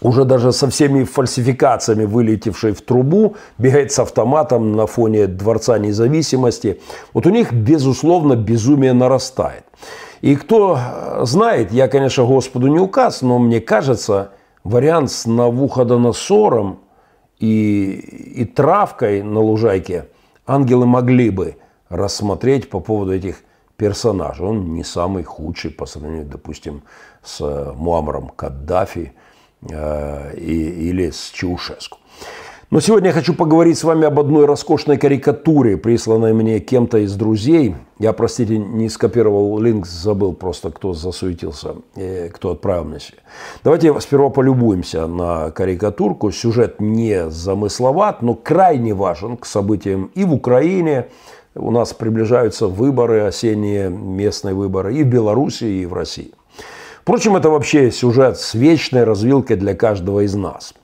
[0.01, 6.79] уже даже со всеми фальсификациями, вылетевшей в трубу, бегает с автоматом на фоне Дворца независимости.
[7.13, 9.65] Вот у них, безусловно, безумие нарастает.
[10.21, 10.79] И кто
[11.21, 14.31] знает, я, конечно, Господу не указ, но мне кажется,
[14.63, 16.79] вариант с Навуходоносором
[17.39, 17.91] и,
[18.35, 20.07] и травкой на лужайке
[20.45, 21.55] ангелы могли бы
[21.89, 23.43] рассмотреть по поводу этих
[23.77, 24.45] персонажей.
[24.45, 26.83] Он не самый худший по сравнению, допустим,
[27.23, 29.13] с Муамаром Каддафи–
[29.61, 31.97] Э, или с Чаушеску.
[32.71, 37.15] Но сегодня я хочу поговорить с вами об одной роскошной карикатуре, присланной мне кем-то из
[37.15, 37.75] друзей.
[37.97, 41.75] Я, простите, не скопировал линк, забыл просто, кто засуетился,
[42.31, 42.99] кто отправил мне.
[43.63, 46.31] Давайте сперва полюбуемся на карикатурку.
[46.31, 51.07] Сюжет не замысловат, но крайне важен к событиям и в Украине.
[51.55, 56.31] У нас приближаются выборы, осенние местные выборы и в Беларуси, и в России.
[57.09, 60.75] Впрочем, это вообще сюжет с вечной развилкой для каждого из нас.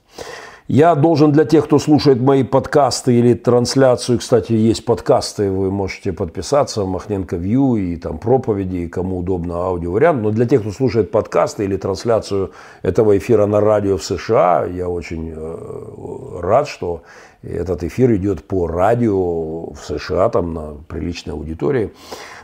[0.66, 6.12] Я должен для тех, кто слушает мои подкасты или трансляцию, кстати, есть подкасты, вы можете
[6.12, 10.20] подписаться, Махненко Вью и там проповеди, и кому удобно аудиовариант.
[10.20, 12.50] Но для тех, кто слушает подкасты или трансляцию
[12.82, 17.02] этого эфира на радио в США, я очень э, рад, что
[17.44, 21.92] этот эфир идет по радио в США, там на приличной аудитории,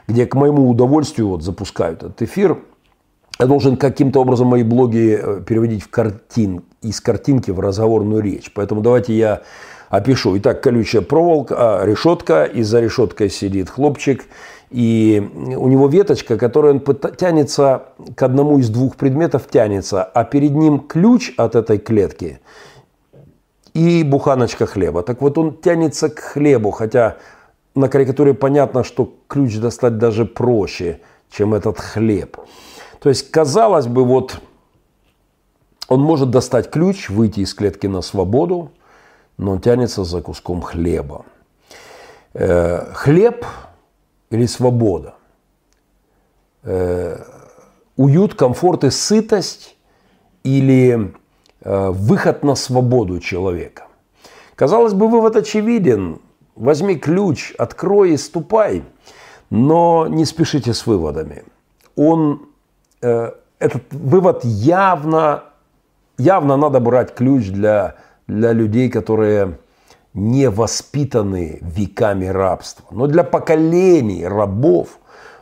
[0.07, 2.59] где к моему удовольствию вот запускают этот эфир–
[3.39, 8.53] я должен каким-то образом мои блоги э, переводить в картин, из картинки в разговорную речь.
[8.55, 9.43] Поэтому давайте я
[9.89, 10.37] опишу.
[10.39, 14.25] Итак, колючая проволока, а, решетка, и за решеткой сидит хлопчик,
[14.71, 16.83] и у него веточка, которая он
[17.17, 17.83] тянется
[18.17, 22.41] к одному из двух предметов, тянется, а перед ним ключ от этой клетки
[23.75, 25.03] и буханочка хлеба.
[25.03, 27.17] Так вот он тянется к хлебу, хотя
[27.75, 32.37] на карикатуре понятно, что ключ достать даже проще, чем этот хлеб.
[33.03, 34.41] То есть, казалось бы, вот
[35.89, 38.71] он может достать ключ, выйти из клетки на свободу,
[39.39, 41.25] но он тянется за куском хлеба.
[42.33, 43.45] Э, хлеб
[44.31, 45.15] или свобода?
[46.63, 47.25] Э,
[47.97, 49.77] уют, комфорт и сытость
[50.45, 51.13] или
[51.63, 53.89] э, выход на свободу человека?
[54.55, 56.21] Казалось бы, вывод очевиден.
[56.55, 58.85] Возьми ключ, открой и ступай.
[59.51, 61.43] Но не спешите с выводами.
[61.97, 62.52] Он
[63.03, 65.45] этот вывод явно,
[66.19, 67.97] явно надо брать ключ для,
[68.27, 69.59] для людей, которые
[70.15, 72.85] не воспитаны веками рабства.
[72.91, 74.99] Но для поколений рабов,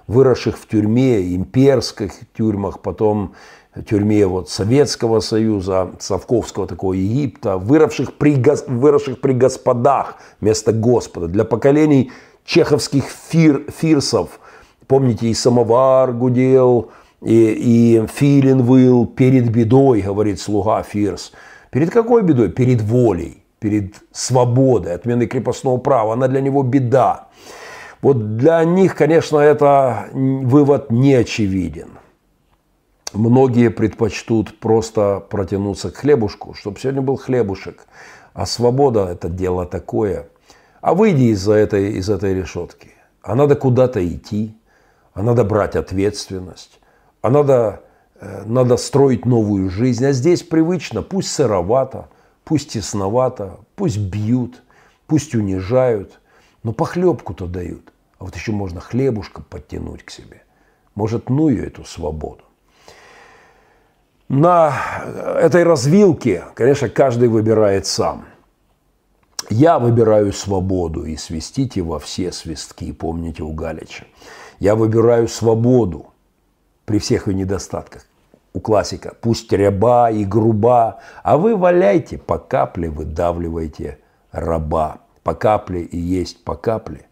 [0.07, 3.35] выросших в тюрьме, имперских тюрьмах, потом
[3.89, 8.35] тюрьме вот Советского Союза, Совковского такого Египта, выросших при,
[8.67, 12.11] выросших при господах вместо Господа, для поколений
[12.45, 14.41] чеховских фир, фирсов,
[14.87, 16.91] помните, и самовар гудел,
[17.23, 21.33] и, и Филин выл перед бедой, говорит слуга Фирс.
[21.71, 22.51] Перед какой бедой?
[22.51, 26.15] Перед волей, перед свободой, отменой крепостного права.
[26.15, 27.29] Она для него беда.
[28.01, 31.91] Вот для них, конечно, это вывод не очевиден.
[33.13, 37.87] Многие предпочтут просто протянуться к хлебушку, чтобы сегодня был хлебушек.
[38.33, 40.29] А свобода– это дело такое.
[40.81, 42.93] А выйди из этой, из этой решетки.
[43.23, 44.57] А надо куда-то идти,
[45.13, 46.80] а надо брать ответственность
[47.23, 47.83] а надо,
[48.21, 50.05] э, надо строить новую жизнь.
[50.05, 52.09] А здесь привычно, пусть сыровато,
[52.45, 54.63] пусть тесновато, пусть бьют,
[55.07, 56.21] пусть унижают,
[56.63, 57.93] но похлебку-то дают.
[58.19, 60.43] А вот еще можно хлебушка подтянуть к себе.
[60.95, 62.43] Может, ну ее эту свободу.
[64.29, 64.75] На
[65.41, 68.27] этой развилке, конечно, каждый выбирает сам.
[69.49, 74.05] Я выбираю свободу и свистите во все свистки, помните у Галича.
[74.61, 76.11] Я выбираю свободу,
[76.91, 78.05] при всех ее недостатках.
[78.53, 83.99] У классика пусть ряба и груба, а вы валяйте, по капле выдавливайте
[84.33, 84.97] раба.
[85.23, 87.07] По капле и есть по капле,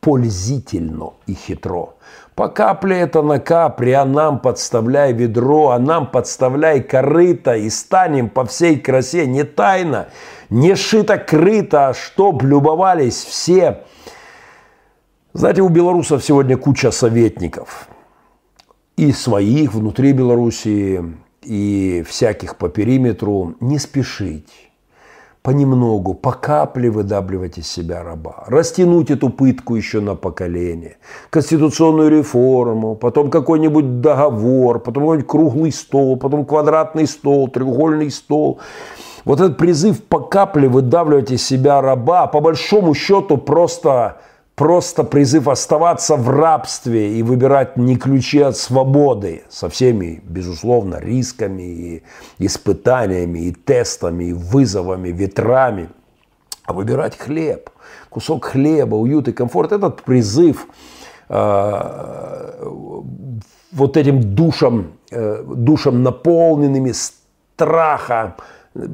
[0.00, 1.94] пользительно и хитро.
[2.34, 8.28] По капле это на капре, а нам подставляй ведро, а нам подставляй корыто, и станем
[8.28, 10.08] по всей красе не тайно,
[10.48, 13.84] не шито-крыто, а чтоб любовались все.
[15.34, 17.86] Знаете, у белорусов сегодня куча советников–
[19.00, 21.02] и своих внутри Белоруссии,
[21.42, 23.54] и, всяких по периметру.
[23.60, 24.70] Не спешить.
[25.42, 30.98] Понемногу, по капле выдавливать из себя раба, растянуть эту пытку еще на поколение,
[31.30, 38.60] конституционную реформу, потом какой-нибудь договор, потом какой-нибудь круглый стол, потом квадратный стол, треугольный стол.
[39.24, 44.20] Вот этот призыв по капле выдавливать из себя раба, по большому счету просто
[44.60, 51.62] просто призыв оставаться в рабстве и выбирать не ключи от свободы со всеми, безусловно, рисками
[51.62, 52.02] и
[52.38, 55.88] испытаниями, и тестами, и вызовами, ветрами,
[56.66, 57.70] а выбирать хлеб,
[58.10, 59.72] кусок хлеба, уют и комфорт.
[59.72, 60.66] Этот призыв
[61.30, 62.70] э,
[63.72, 68.36] вот этим душам, э, душам наполненными страха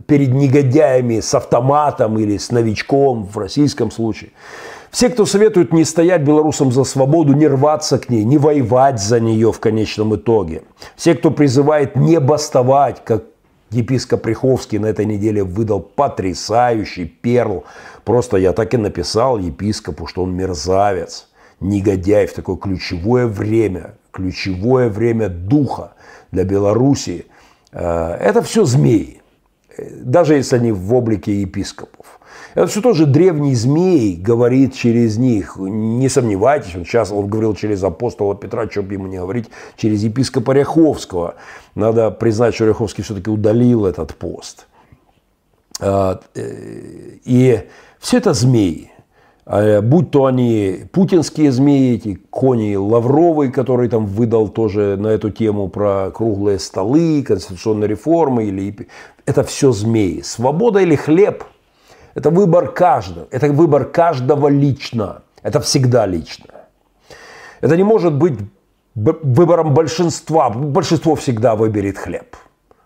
[0.07, 4.31] перед негодяями с автоматом или с новичком в российском случае–
[4.91, 9.21] все, кто советует не стоять белорусам за свободу, не рваться к ней, не воевать за
[9.21, 10.63] нее в конечном итоге.
[10.97, 13.25] Все, кто призывает не бастовать, как
[13.71, 17.65] епископ Приховский на этой неделе выдал потрясающий перл.
[18.05, 21.29] Просто я так и написал епископу, что он мерзавец,
[21.61, 25.93] негодяй в такое ключевое время, ключевое время духа
[26.31, 27.27] для Белоруссии.
[27.73, 29.23] Э, это все змеи,
[29.79, 32.16] даже если они в облике епископов.
[32.57, 35.59] Это все тоже древний змей говорит через них.
[35.59, 40.03] Не сомневайтесь, он сейчас он говорил через апостола Петра, что бы ему не говорить, через
[40.03, 41.35] епископа Ряховского.
[41.75, 44.69] Надо признать, что Ряховский все-таки удалил этот пост.
[45.81, 47.61] А, э, и
[47.99, 48.91] все это змеи.
[49.45, 55.29] А, будь то они путинские змеи, эти кони Лавровой, который там выдал тоже на эту
[55.29, 58.89] тему про круглые столы, конституционные реформы, или
[59.27, 60.23] это все змеи.
[60.23, 61.45] Свобода или хлеб–
[62.17, 63.27] это выбор каждого.
[63.31, 65.23] Это выбор каждого лично.
[65.43, 66.47] Это всегда лично.
[67.61, 68.39] Это не может быть
[68.95, 70.49] выбором большинства.
[70.49, 72.37] Большинство всегда выберет хлеб.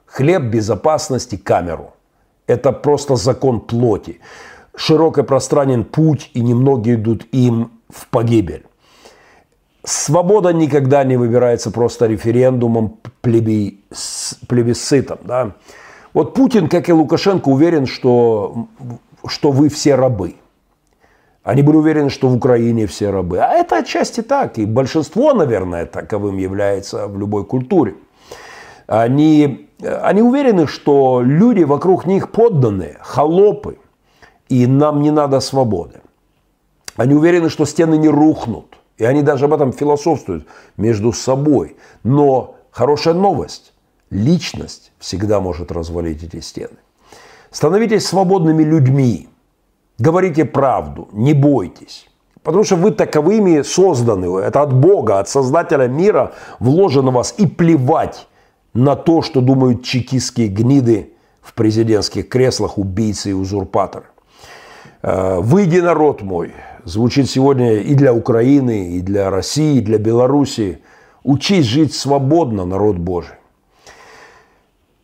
[0.07, 1.95] Хлеб, безопасности, камеру.
[2.49, 4.21] Это просто закон плоти.
[4.75, 8.65] Широк и пространен путь, и немногие идут им в погибель.
[9.85, 15.19] Свобода никогда не выбирается просто референдумом, плебисцитом.
[15.23, 15.53] Да?
[16.15, 18.67] Вот Путин, как и Лукашенко, уверен, что
[19.27, 20.37] что вы все рабы.
[21.43, 23.39] Они были уверены, что в Украине все рабы.
[23.39, 24.59] А это отчасти так.
[24.59, 27.95] И большинство, наверное, таковым является в любой культуре.
[28.87, 33.79] Они, они уверены, что люди вокруг них подданные, холопы,
[34.49, 36.01] и нам не надо свободы.
[36.97, 38.77] Они уверены, что стены не рухнут.
[38.99, 40.47] И они даже об этом философствуют
[40.77, 41.77] между собой.
[42.03, 43.73] Но хорошая новость.
[44.11, 46.77] Личность всегда может развалить эти стены.
[47.51, 49.29] Становитесь свободными людьми.
[49.99, 52.09] Говорите правду, не бойтесь.
[52.43, 54.39] Потому что вы таковыми созданы.
[54.39, 57.35] Это от Бога, от Создателя мира вложено в вас.
[57.37, 58.27] И плевать
[58.73, 64.07] на то, что думают чекистские гниды в президентских креслах, убийцы и узурпаторы.
[65.03, 70.79] Э, «Выйди, народ мой» звучит сегодня и для Украины, и для России, и для Белоруссии.
[71.25, 73.35] Учись жить свободно, народ Божий.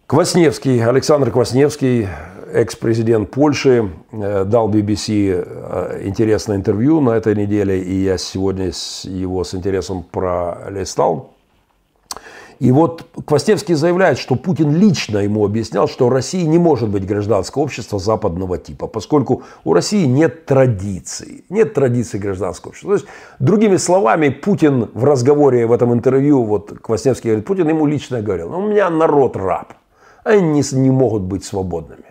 [0.07, 2.09] Квасневский, Александр Квасневский,
[2.53, 9.45] экс-президент Польши, э, дал BBC э, интересное интервью на этой неделе, и я сегодня его
[9.45, 11.31] с интересом пролистал.
[12.59, 17.07] И вот Квастевский заявляет, что Путин лично ему объяснял, что у России не может быть
[17.07, 22.91] гражданского общества западного типа, поскольку у России нет традиций, нет традиций гражданского общества.
[22.91, 23.07] То есть,
[23.39, 28.55] другими словами, Путин в разговоре в этом интервью, вот Квастевский говорит, Путин ему лично говорил,
[28.57, 29.75] у меня народ раб,
[30.25, 32.06] они не, не могут быть свободными.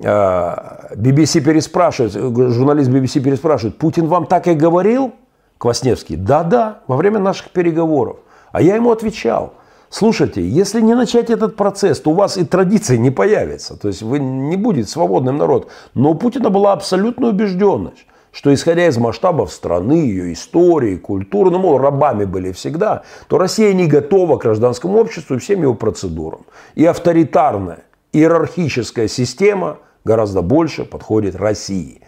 [0.00, 5.12] BBC а, переспрашивает, журналист BBC переспрашивает, Путин вам так и говорил?
[5.58, 8.18] Квасневский, да-да, во время наших переговоров.
[8.52, 9.54] А я ему отвечал,
[9.90, 13.76] слушайте, если не начать этот процесс, то у вас и традиции не появится.
[13.76, 15.68] То есть вы не будете свободным народ.
[15.94, 21.58] Но у Путина была абсолютная убежденность, что исходя из масштабов страны, ее истории, культуры, ну,
[21.58, 26.42] мол, рабами были всегда, то Россия не готова к гражданскому обществу и всем его процедурам.
[26.76, 27.80] И авторитарная,
[28.12, 29.78] иерархическая система–
[30.08, 32.00] гораздо больше подходит России.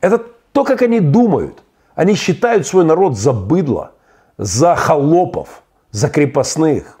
[0.00, 0.22] Это
[0.52, 1.62] то, как они думают.
[1.94, 3.90] Они считают свой народ за быдло,
[4.38, 6.98] за холопов, за крепостных,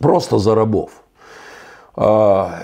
[0.00, 0.90] просто за рабов.
[1.96, 2.60] А,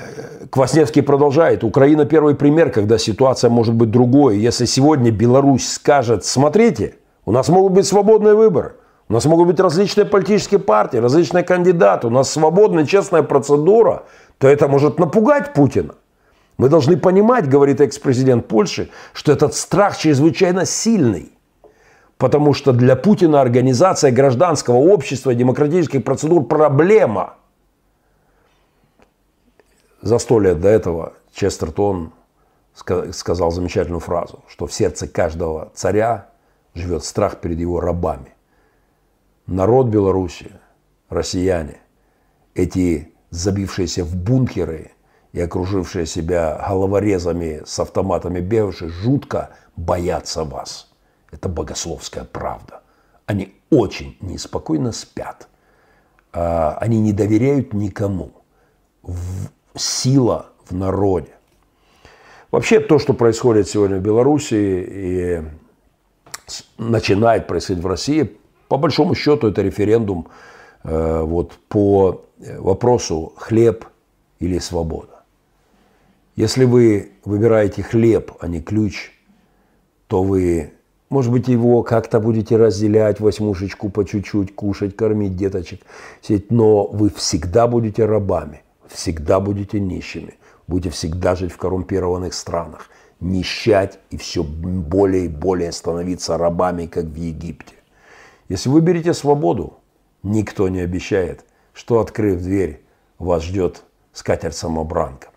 [0.51, 1.65] Квасневский продолжает.
[1.65, 4.39] Украина первый пример, когда ситуация может быть другой.
[4.39, 6.95] Если сегодня Беларусь скажет, смотрите,
[7.25, 8.77] у нас могут быть свободные выборы,
[9.09, 14.05] у нас могут быть различные политические партии, различные кандидаты, у нас свободная, честная процедура,
[14.39, 15.95] то это может напугать Путина.
[16.59, 21.33] Мы должны понимать, говорит экс-президент Польши, что этот страх чрезвычайно сильный.
[22.17, 27.35] Потому что для Путина организация гражданского общества и демократических процедур– проблема.
[30.01, 32.13] за сто лет до этого Честертон
[32.75, 36.29] сказал замечательную фразу, что в сердце каждого царя
[36.75, 38.35] живет страх перед его рабами.
[39.47, 40.53] Народ Беларуси,
[41.11, 41.81] россияне,
[42.55, 44.93] эти забившиеся в бункеры
[45.37, 50.89] и окружившие себя головорезами с автоматами бегавшие, жутко боятся вас.
[51.31, 52.81] Это богословская правда.
[53.27, 55.49] Они очень неспокойно спят.
[56.33, 58.31] А, они не доверяют никому.
[59.75, 61.35] Сила в народе.
[62.51, 64.55] Вообще то, что происходит сегодня в Беларуси
[64.89, 65.43] и
[66.79, 70.29] начинает происходить в России, по большому счету это референдум
[70.83, 73.85] э, вот, по вопросу хлеб
[74.39, 75.16] или свобода.
[76.37, 79.11] Если вы выбираете хлеб, а не ключ,
[80.07, 80.75] то вы,
[81.09, 85.81] может быть, его как-то будете разделять, восьмушечку по чуть-чуть, кушать, кормить деточек,
[86.51, 90.35] но вы всегда будете рабами, всегда будете нищими,
[90.69, 97.07] будете всегда жить в коррумпированных странах, нищать и все более и более становиться рабами, как
[97.07, 97.75] в Египте.
[98.49, 99.79] Если вы берете свободу,
[100.23, 101.45] никто не обещает–
[101.77, 102.83] что, открыв дверь,
[103.19, 103.85] вас ждет
[104.15, 105.29] скатерть-самобранка.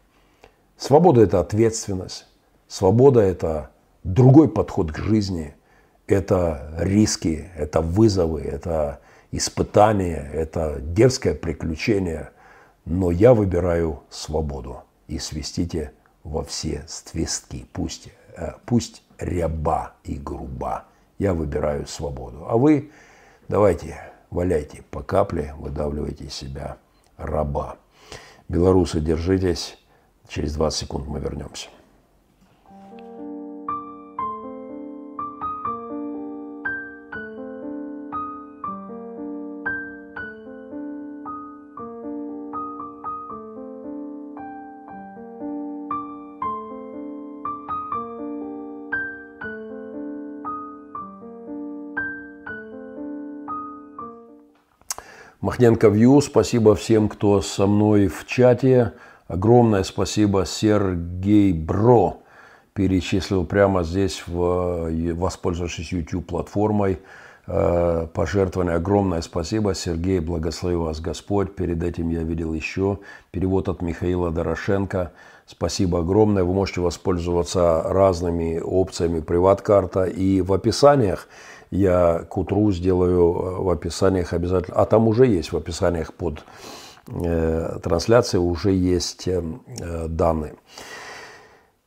[0.79, 2.25] Свобода– это ответственность.
[2.69, 3.71] Свобода– это
[4.05, 5.53] другой подход к жизни.
[6.07, 9.01] Это риски, это вызовы, это
[9.31, 12.31] испытания, это дерзкое приключение.
[12.85, 14.83] Но я выбираю свободу.
[15.09, 15.91] И свистите
[16.23, 17.67] во все свистки.
[17.73, 20.85] Пусть, э, пусть ряба и груба.
[21.17, 22.45] Я выбираю свободу.
[22.47, 22.89] А вы
[23.49, 23.99] давайте
[24.29, 26.77] валяйте по капле, выдавливайте из себя
[27.17, 27.75] раба.
[28.47, 29.78] Белорусы, держитесь.
[30.29, 31.69] Через 20 секунд мы вернемся.
[55.41, 58.93] Махненко Вью, спасибо всем, кто со мной в чате.
[59.29, 62.23] Огромное спасибо Сергей Бро
[62.73, 66.97] перечислил прямо здесь, в, воспользовавшись YouTube-платформой,
[67.45, 68.75] э, пожертвование.
[68.75, 69.75] Огромное спасибо.
[69.75, 71.53] Сергей, благослови вас Господь.
[71.53, 72.97] Перед этим я видел еще
[73.29, 75.11] перевод от Михаила Дорошенко.
[75.45, 76.43] Спасибо огромное.
[76.43, 80.05] Вы можете воспользоваться разными опциями приват-карта.
[80.05, 81.27] И в описаниях
[81.69, 86.43] я к утру сделаю э, в описаниях обязательно, а там уже есть в описаниях под
[87.07, 89.41] э, трансляцией уже есть э,
[90.07, 90.55] данные.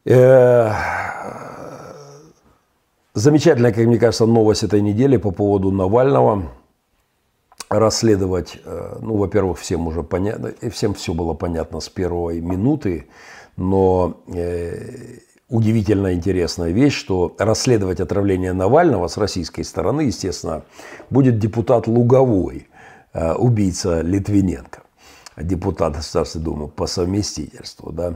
[0.04, 0.72] Э,
[3.14, 6.50] замечательная, как мне кажется, новость этой недели по поводу Навального.
[7.68, 8.60] Расследовать,
[9.00, 13.06] ну, во-первых, всем уже понятно, всем все было понятно с первой минуты,
[13.56, 14.20] но
[15.48, 20.64] удивительно интересная вещь, что расследовать отравление Навального с российской стороны, естественно,
[21.08, 22.68] будет депутат Луговой,
[23.14, 24.81] убийца Литвиненко,
[25.36, 27.92] депутат Государственной Думы по совместительству.
[27.92, 28.14] Да.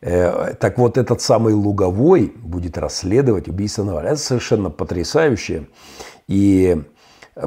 [0.00, 4.14] Э, так вот, этот самый Луговой будет расследовать убийство Навального.
[4.14, 5.68] Это совершенно потрясающе.
[6.28, 6.82] И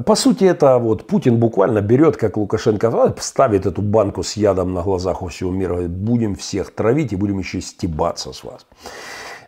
[0.06, 4.82] по сути, это вот Путин буквально берет, как Лукашенко, ставит эту банку с ядом на
[4.82, 8.66] глазах у всего мира, говорит, будем всех травить и будем еще стебаться с вас.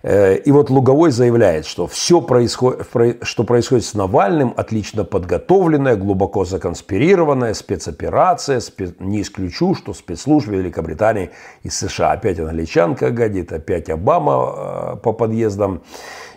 [0.04, 7.54] Э, и вот Луговой заявляет, что все, что происходит с Навальным, отлично подготовленная, глубоко законспирированная
[7.54, 8.62] спецоперация.
[9.00, 11.32] Не исключу, что спецслужбы Великобритании
[11.64, 15.82] и США опять англичанка гадит, опять Обама э, по подъездам.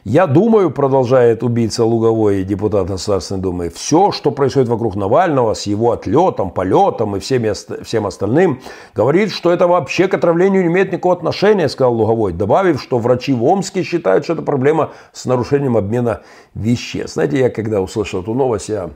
[0.05, 5.92] Я думаю, продолжает убийца Луговой, депутат Государственной Думы, все, что происходит вокруг Навального с его
[5.92, 7.53] отлетом, полетом и всеми,
[7.84, 8.62] всем остальным,
[8.94, 13.34] говорит, что это вообще к отравлению не имеет никакого отношения, сказал Луговой, добавив, что врачи
[13.34, 16.22] в Омске считают, что это проблема с нарушением обмена
[16.55, 17.14] веществ.
[17.14, 18.90] Знаете, я когда услышал эту новость, я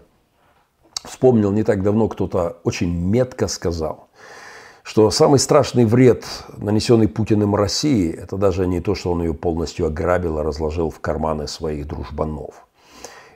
[1.04, 4.08] вспомнил не так давно, кто-то очень метко сказал–
[4.84, 6.26] что самый страшный вред,
[6.58, 11.00] нанесенный Путиным России, это даже не то, что он ее полностью ограбил и разложил в
[11.00, 12.66] карманы своих дружбанов.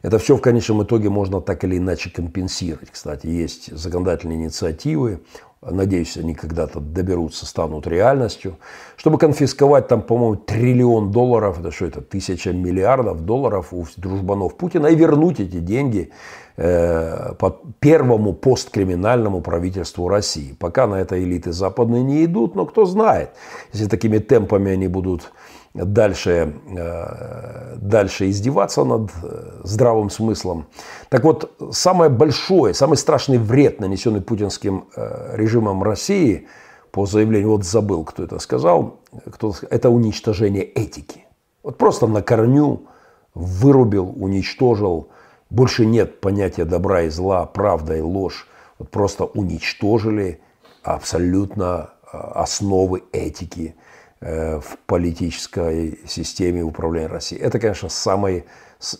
[0.02, 2.90] Это все в конечном итоге можно так или иначе компенсировать.
[2.92, 5.22] Кстати, есть законодательные инициативы,
[5.62, 8.58] надеюсь, они когда-то доберутся, станут реальностью,
[8.96, 14.86] чтобы конфисковать там, по-моему, триллион долларов, это что это, тысяча миллиардов долларов у дружбанов Путина
[14.86, 16.12] и вернуть эти деньги
[16.60, 20.56] Э, по первому посткриминальному правительству России.
[20.58, 23.30] Пока на это элиты западные не идут, но кто знает,
[23.72, 25.30] если такими темпами они будут
[25.74, 30.66] дальше, э, дальше издеваться над э, здравым смыслом.
[31.08, 36.48] Так вот, самое большое, самый страшный вред, нанесенный путинским режимом России,
[36.90, 39.00] по заявлению, вот забыл, кто это сказал,
[39.30, 41.26] кто, это уничтожение этики.
[41.62, 42.86] Вот просто на корню
[43.34, 45.08] вырубил, уничтожил.
[45.50, 48.48] Больше нет понятия добра и зла, правда и ложь.
[48.78, 50.40] Вот просто уничтожили
[50.82, 53.87] абсолютно основы этики э,
[54.20, 57.40] в политической системе управления Россией.
[57.40, 58.44] Это, конечно, самый...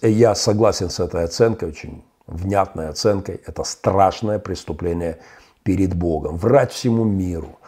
[0.02, 3.40] Я согласен с этой оценкой, очень внятной оценкой.
[3.46, 5.18] Это страшное преступление
[5.64, 6.36] перед Богом.
[6.36, 7.58] Врать всему миру,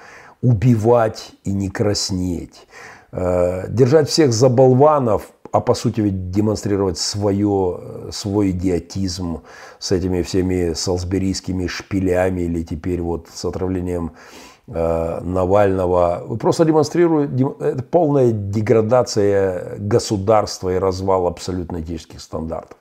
[0.42, 2.66] убивать и не краснеть,
[3.12, 9.42] э, держать всех за болванов, а по сути ведь демонстрировать свое, свой идиотизм
[9.78, 16.36] с этими всеми салсберийскими шпилями или теперь вот с отравлением э, Навального.
[16.38, 22.78] Просто демонстрирует это полная деградация государства и развал абсолютно этических стандартов.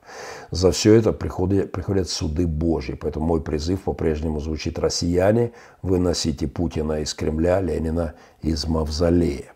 [0.52, 2.94] За все это приходят, приходят суды Божьи.
[2.94, 9.54] Поэтому мой призыв по-прежнему звучит «Россияне, выносите Путина из Кремля, Ленина из Мавзолея».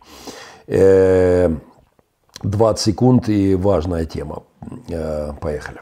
[0.67, 1.55] Э,
[2.43, 4.43] 20 секунд и важная тема.
[4.89, 5.79] Э, поехали.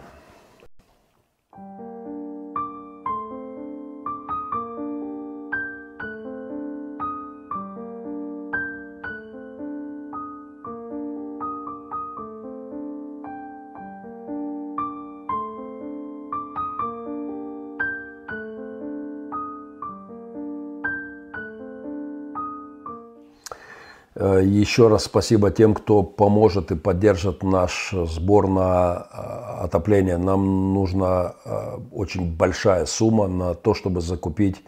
[24.26, 30.18] Еще раз спасибо тем, кто поможет и поддержит наш сбор на э, отопление.
[30.18, 34.64] Нам нужна э, очень большая сумма на то, чтобы закупить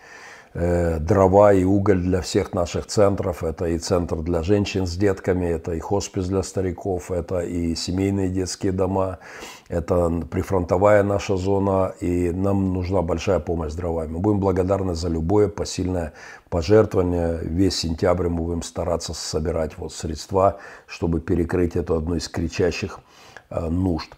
[0.56, 3.44] дрова и уголь для всех наших центров.
[3.44, 8.30] Это и центр для женщин с детками, это и хоспис для стариков, это и семейные
[8.30, 9.18] детские дома,
[9.74, 14.12] это прифронтовая наша зона, и нам нужна большая помощь с дровами.
[14.12, 16.14] Мы будем благодарны за любое посильное
[16.50, 17.40] пожертвование.
[17.42, 23.00] Весь сентябрь мы будем стараться собирать вот средства, чтобы перекрыть эту одну из кричащих
[23.50, 24.10] э, нужд.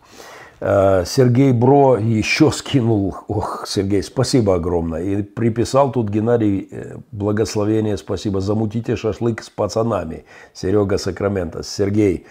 [0.59, 5.03] Э, Сергей Бро еще скинул, ох, Сергей, спасибо огромное.
[5.03, 10.25] И приписал тут Геннадий э, благословение, спасибо, замутите шашлык с пацанами.
[10.53, 11.63] Серега Сакраменто.
[11.63, 12.25] Сергей,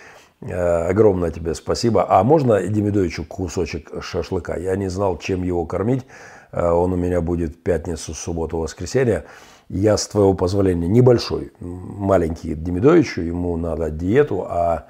[0.52, 2.06] огромное тебе спасибо.
[2.08, 4.56] А можно Демидовичу кусочек шашлыка?
[4.56, 6.04] Я не знал, чем его кормить.
[6.52, 9.24] Он у меня будет пятницу, субботу, воскресенье.
[9.68, 14.86] Я, с твоего позволения, небольшой, маленький Демидовичу, ему надо диету, а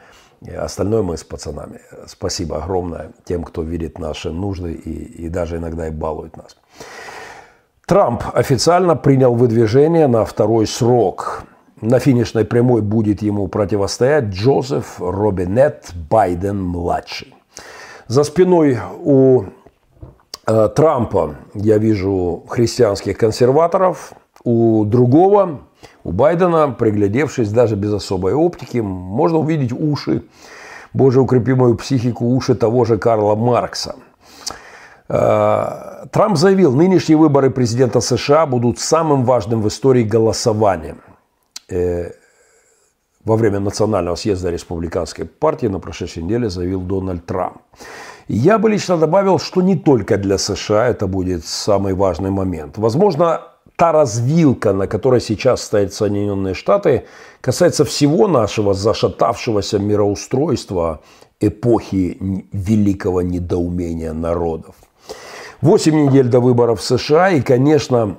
[0.59, 1.81] остальное мы с пацанами.
[2.07, 6.57] Спасибо огромное тем, кто видит наши нужды и, и даже иногда и балует нас.
[7.87, 11.45] Трамп официально принял выдвижение на второй срок.
[11.85, 17.35] На финишной прямой будет ему противостоять Джозеф Робинет Байден-младший.
[18.09, 19.45] За спиной у
[20.47, 24.14] э, Трампа я вижу христианских консерваторов–
[24.45, 25.61] у другого,
[26.05, 30.22] у Байдена, приглядевшись даже без особой оптики, можно увидеть уши,
[30.93, 33.97] Боже, укрепи мою психику, уши того же Карла Маркса.
[35.09, 40.99] Э, Трамп заявил, нынешние выборы президента США будут самым важным в истории голосованием.
[41.69, 42.11] Э,
[43.25, 47.57] во время национального съезда республиканской партии на прошедшей неделе заявил Дональд Трамп.
[48.29, 52.77] Я бы лично добавил, что не только для США это будет самый важный момент.
[52.77, 53.41] Возможно,
[53.77, 57.05] та развилка, на которой сейчас стоят Соединенные Штаты,
[57.41, 61.01] касается всего нашего зашатавшегося мироустройства
[61.41, 62.19] эпохи
[62.53, 64.75] великого недоумения народов.
[65.62, 68.19] Восемь недель до выборов в США, и, конечно,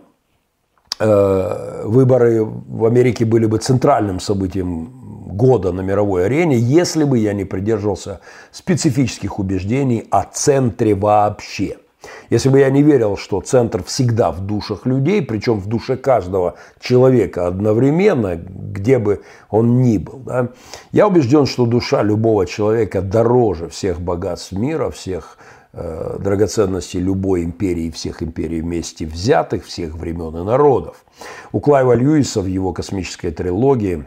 [1.00, 4.89] выборы в Америке были бы центральным событием
[5.28, 8.22] года на мировой арене, если бы я не придерживался
[8.52, 11.78] специфических убеждений о центре вообще–
[12.30, 16.56] если бы я не верил, что центр всегда в душах людей, причем в душе каждого
[16.80, 20.50] человека одновременно, где бы он ни был, да,
[20.91, 27.91] я убежден, что душа любого человека дороже всех богатств мира, всех э, драгоценностей любой империи,
[27.91, 31.03] всех империй вместе взятых, всех времен и народов.
[31.51, 34.05] У Клайва Льюиса в его космической трилогии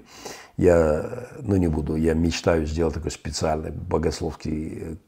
[0.59, 1.05] я,
[1.41, 4.99] ну не буду, я мечтаю сделать такой специальный богословский,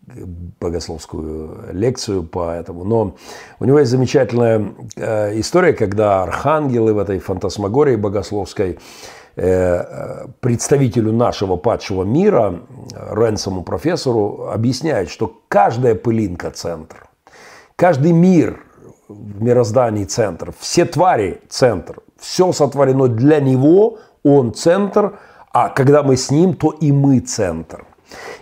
[0.60, 2.84] богословскую лекцию по этому.
[2.84, 3.16] Но
[3.58, 8.78] у него есть замечательная э, история, когда архангелы в этой фантасмагории богословской э,
[10.40, 12.60] представителю нашего падшего мира,
[13.10, 17.08] Ренсому профессору, объясняют, что каждая пылинка– центр,
[17.76, 18.60] каждый мир
[19.08, 25.18] в мироздании– центр, все твари– центр, все сотворено для него, он– центр–
[25.52, 27.84] а когда мы с ним, то и мы центр.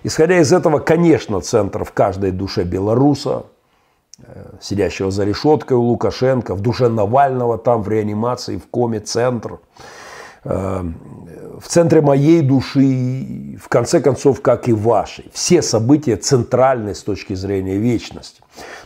[0.03, 3.44] Исходя из этого, конечно, центр в каждой душе белоруса,
[4.18, 9.59] э, сидящего за решеткой у Лукашенко, в душе Навального, там в реанимации, в коме центр.
[10.49, 10.82] Э,
[11.61, 15.26] в центре моей души, в конце концов, как и вашей.
[15.32, 18.40] Все события центральны с точки зрения вечности.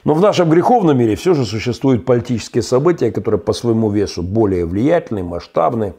[0.04, 4.66] Но в нашем греховном мире все же существуют политические события, которые по своему весу более
[4.66, 5.94] влиятельны, масштабны.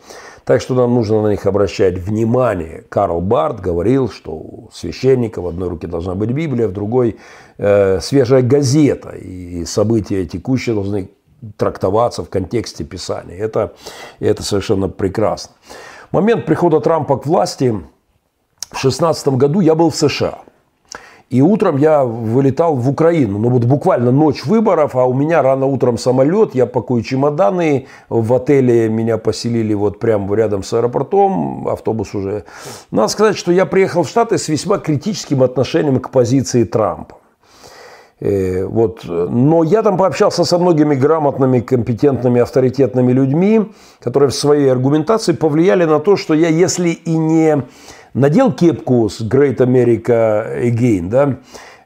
[0.45, 2.84] Так что нам нужно на них обращать внимание.
[2.89, 7.18] Карл Барт говорил, что у священника в одной руке должна быть Библия, в другой
[7.57, 9.11] э, свежая газета.
[9.11, 11.09] И события текущие должны
[11.58, 13.38] трактоваться в контексте Писания.
[13.38, 13.74] Это,
[14.20, 15.56] это совершенно прекрасно.
[16.12, 20.39] Момент прихода Трампа к власти в 2016 году я был в США–
[21.34, 23.39] и утром я вылетал в Украину.
[23.39, 27.88] Ну вот буквально ночь выборов, а у меня рано утром самолет, я пакую чемоданы.
[28.08, 32.44] В отеле меня поселили вот прямо рядом с аэропортом, автобус уже.
[32.91, 37.18] Надо сказать, что я приехал в Штаты с весьма критическим отношением к позиции Трампа.
[38.24, 39.03] Э, вот.
[39.05, 45.84] Но я там пообщался со многими грамотными, компетентными, авторитетными людьми, которые в своей аргументации повлияли
[45.84, 47.63] на то, что я, если и не
[48.13, 51.36] надел кепку с Great America Again, да,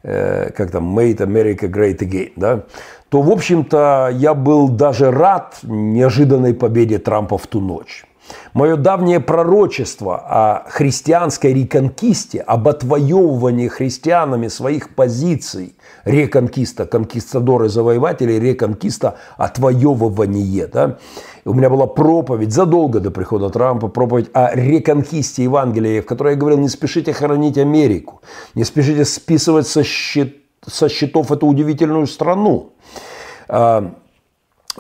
[0.04, 2.66] э, как там, Made America Great Again, да,
[3.10, 8.06] то, в общем-то, я был даже рад неожиданной победе Трампа в ту ночь.
[8.54, 15.76] Мое давнее пророчество о христианской реконкисте, об отвоевывании христианами своих позиций,
[16.06, 20.98] реконкиста, конкистадоры завоеватели, реконкиста, отвоевывание, да,
[21.46, 26.40] у меня была проповедь задолго до прихода Трампа, проповедь о реконкисте Евангелия, в которой я
[26.40, 28.22] говорил, не спешите хоронить Америку,
[28.54, 32.74] не спешите списывать со, счет, со счетов эту удивительную страну.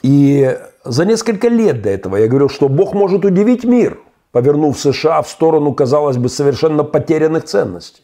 [0.02, 4.00] И за несколько лет до этого я говорил, что Бог может удивить мир,
[4.32, 8.04] повернув США в сторону, казалось бы, совершенно потерянных ценностей.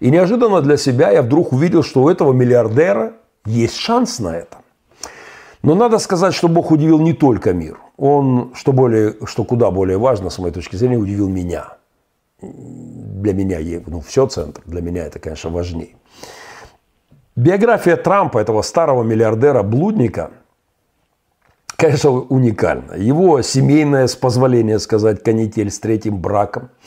[0.00, 3.14] И неожиданно для себя я вдруг увидел, что у этого миллиардера
[3.44, 4.58] есть шанс на это.
[5.62, 7.78] Но надо сказать, что Бог удивил не только мир.
[7.96, 11.78] Он, что, более, что куда более важно, с моей точки зрения, удивил меня.
[12.40, 15.96] Для меня, ну, все центр, для меня это, конечно, важнее.
[17.34, 20.30] Биография Трампа, этого старого миллиардера-блудника,
[21.76, 22.94] конечно, уникальна.
[22.96, 26.70] Его семейная, с позволения сказать, канитель с третьим браком–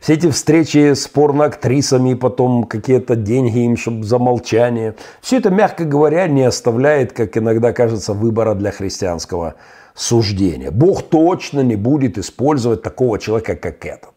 [0.00, 4.94] все эти встречи с порноактрисами, потом какие-то деньги им, чтобы за молчание.
[5.20, 9.54] Все это, мягко говоря, не оставляет, как иногда кажется, выбора для христианского
[9.94, 10.70] суждения.
[10.70, 14.12] Бог точно не будет использовать такого человека, как этот.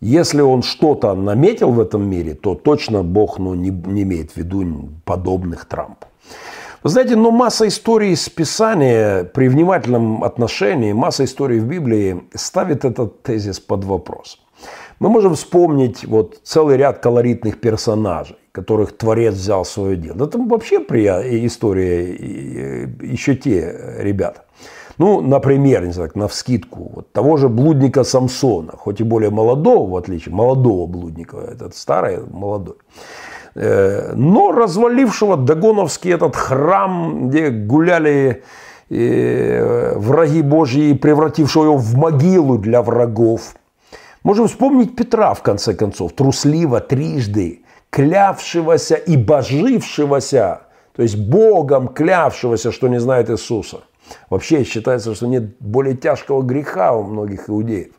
[0.00, 4.36] Если он что-то наметил в этом мире, то точно Бог ну, не, не имеет в
[4.36, 6.06] виду подобных Трампу.
[6.84, 12.84] Вы знаете, но масса историй из Писания при внимательном отношении, масса историй в Библии ставит
[12.84, 14.38] этот тезис под вопрос.
[15.00, 20.26] Мы можем вспомнить вот целый ряд колоритных персонажей, которых Творец взял в свое дело.
[20.26, 22.12] Это вообще история
[23.00, 24.44] еще те ребята.
[24.98, 29.90] Ну, например, не знаю, на вскидку, вот того же блудника Самсона, хоть и более молодого,
[29.90, 32.76] в отличие, молодого блудника, этот старый, молодой,
[33.54, 38.42] но развалившего Дагоновский этот храм, где гуляли
[38.90, 43.54] э, враги Божьи, превратившего его в могилу для врагов–
[44.24, 50.62] Можем вспомнить Петра, в конце концов, трусливо трижды, клявшегося и божившегося,
[50.96, 53.82] то есть Богом клявшегося, что не знает Иисуса.
[54.30, 57.92] Вообще считается, что нет более тяжкого греха у многих иудеев.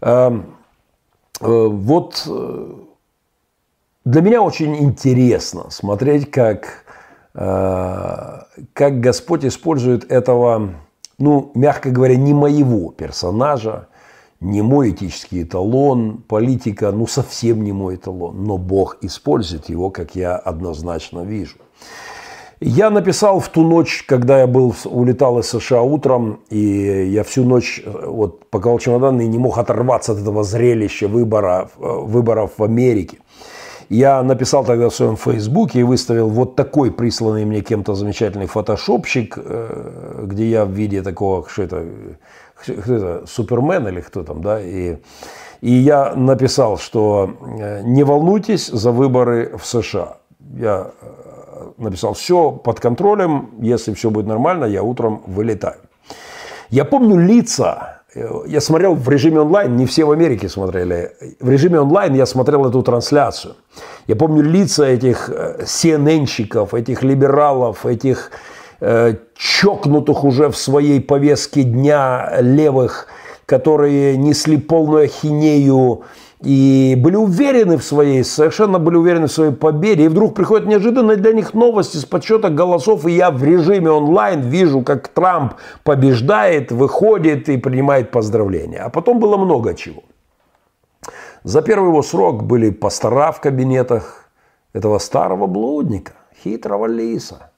[0.00, 0.56] Эм,
[1.40, 2.72] э, вот э,
[4.04, 6.84] для меня очень интересно смотреть, как,
[7.34, 8.40] э,
[8.72, 10.70] как Господь использует этого,
[11.18, 13.88] ну, мягко говоря, не моего персонажа,
[14.40, 20.14] не мой этический эталон, политика, ну совсем не мой эталон, но Бог использует его, как
[20.14, 21.56] я однозначно вижу.
[22.62, 27.44] Я написал в ту ночь, когда я был, улетал из США утром, и я всю
[27.44, 33.18] ночь вот, пока чемодан и не мог оторваться от этого зрелища выбора, выборов в Америке.
[33.90, 39.36] Я написал тогда в своем фейсбуке и выставил вот такой присланный мне кем-то замечательный фотошопчик,
[39.36, 41.84] э, где я в виде такого, что это,
[42.54, 44.98] кто это, Супермен или кто там, да, и,
[45.60, 50.18] и я написал, что э, не волнуйтесь за выборы в США.
[50.54, 55.80] Я э, написал, все под контролем, если все будет нормально, я утром вылетаю.
[56.68, 61.12] Я помню лица, я смотрел в режиме онлайн, не все в Америке смотрели.
[61.40, 63.54] В режиме онлайн я смотрел эту трансляцию.
[64.06, 68.30] Я помню лица этих CNN-щиков, этих либералов, этих
[68.80, 73.08] Э, чокнутых уже в своей повестке дня левых,
[73.44, 76.02] которые несли полную ахинею
[76.42, 80.04] и были уверены в своей, совершенно были уверены в своей победе.
[80.04, 84.40] И вдруг приходят неожиданно для них новости с подсчета голосов, и я в режиме онлайн
[84.40, 88.78] вижу, как Трамп побеждает, выходит и принимает поздравления.
[88.78, 90.02] А потом было много чего.
[91.44, 94.30] За первый его срок были пастора в кабинетах
[94.72, 96.12] этого старого блудника,
[96.42, 97.50] хитрого лиса.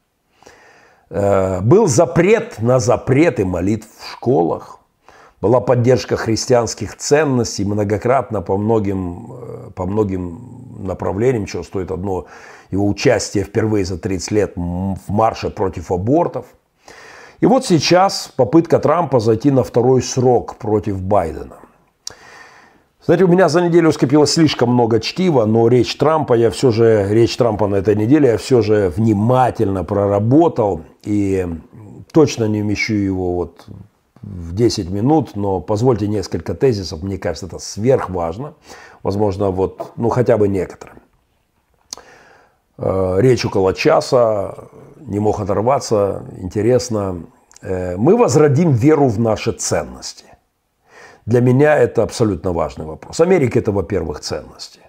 [1.08, 4.78] Э, был запрет на запреты молитв в школах.
[5.42, 10.38] Была поддержка христианских ценностей многократно по многим, э, по многим
[10.78, 12.26] направлениям, чего стоит одно
[12.70, 16.46] его участие впервые за 30 лет в марше против абортов.
[17.40, 21.56] И вот сейчас попытка Трампа зайти на второй срок против Байдена.
[23.04, 27.08] Знаете, у меня за неделю скопилось слишком много чтива, но речь Трампа, я все же,
[27.10, 31.48] речь Трампа на этой неделе я все же внимательно проработал и
[32.12, 33.66] точно не умещу его вот
[34.22, 38.54] в 10 минут, но позвольте несколько тезисов, мне кажется, это сверхважно,
[39.02, 40.98] возможно, вот, ну, хотя бы некоторым.
[42.78, 44.54] Э, речь около часа,
[45.00, 47.24] не мог оторваться, интересно.
[47.60, 50.26] Э, мы возродим веру в наши ценности.
[51.26, 53.20] Для меня это абсолютно важный вопрос.
[53.20, 54.80] Америка– это, во-первых, ценности.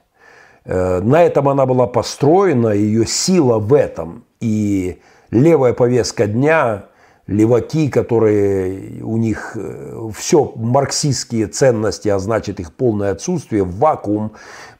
[0.65, 4.25] Э, на этом она была построена, ее сила в этом.
[4.39, 6.85] И левая повестка дня,
[7.27, 14.33] леваки, которые у них э, все марксистские ценности, а значит их полное отсутствие, вакуум,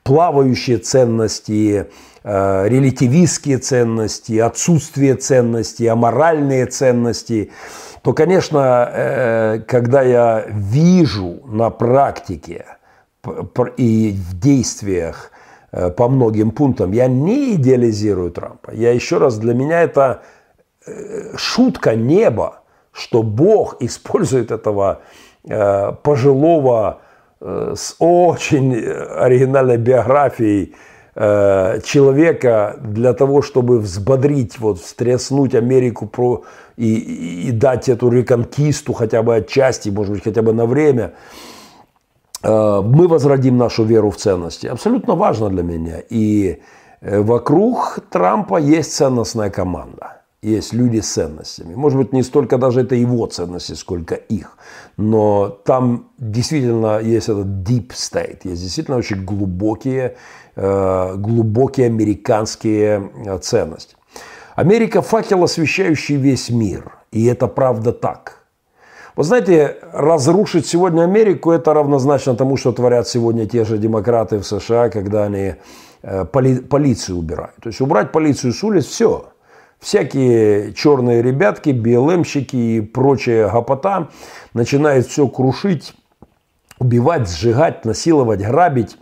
[0.04, 1.88] плавающие ценности,
[2.24, 7.52] э, релятивистские ценности, отсутствие ценностей, аморальные ценности–
[8.04, 12.66] то, конечно, э, когда я вижу на практике
[13.78, 15.32] и в действиях
[15.72, 18.72] э, по многим пунктам, я не идеализирую Трампа.
[18.74, 20.24] Я еще раз, для меня это
[21.36, 22.62] шутка неба,
[22.92, 25.02] что Бог использует этого
[25.44, 27.02] пожилого
[27.42, 30.76] с очень оригинальной биографией
[31.16, 36.44] человека для того, чтобы взбодрить, вот, встряснуть Америку про,
[36.78, 41.14] и, и дать эту реконкисту хотя бы отчасти, может быть, хотя бы на время,
[42.44, 44.68] э, мы возродим нашу веру в ценности.
[44.68, 46.02] Абсолютно важно для меня.
[46.10, 46.62] И
[47.02, 50.23] э, вокруг Трампа есть ценностная команда.
[50.44, 51.74] Есть люди с ценностями.
[51.74, 54.58] Может быть, не столько даже это его ценности, сколько их.
[54.98, 58.40] Но там действительно есть этот deep state.
[58.44, 60.18] Есть действительно очень глубокие,
[60.58, 63.96] э, глубокие американские ценности.
[64.58, 66.92] Америка– факел, освещающий весь мир.
[67.14, 68.44] И это правда так.
[69.16, 74.44] Вы знаете, разрушить сегодня Америку– это равнозначно тому, что творят сегодня те же демократы в
[74.44, 75.56] США, когда они
[76.02, 77.56] э, поли, полицию убирают.
[77.62, 79.33] То есть убрать полицию с улиц– все.
[79.84, 84.08] Всякие черные ребятки, БЛМщики и прочая гопота
[84.54, 85.94] начинают все крушить,
[86.80, 88.96] убивать, сжигать, насиловать, грабить.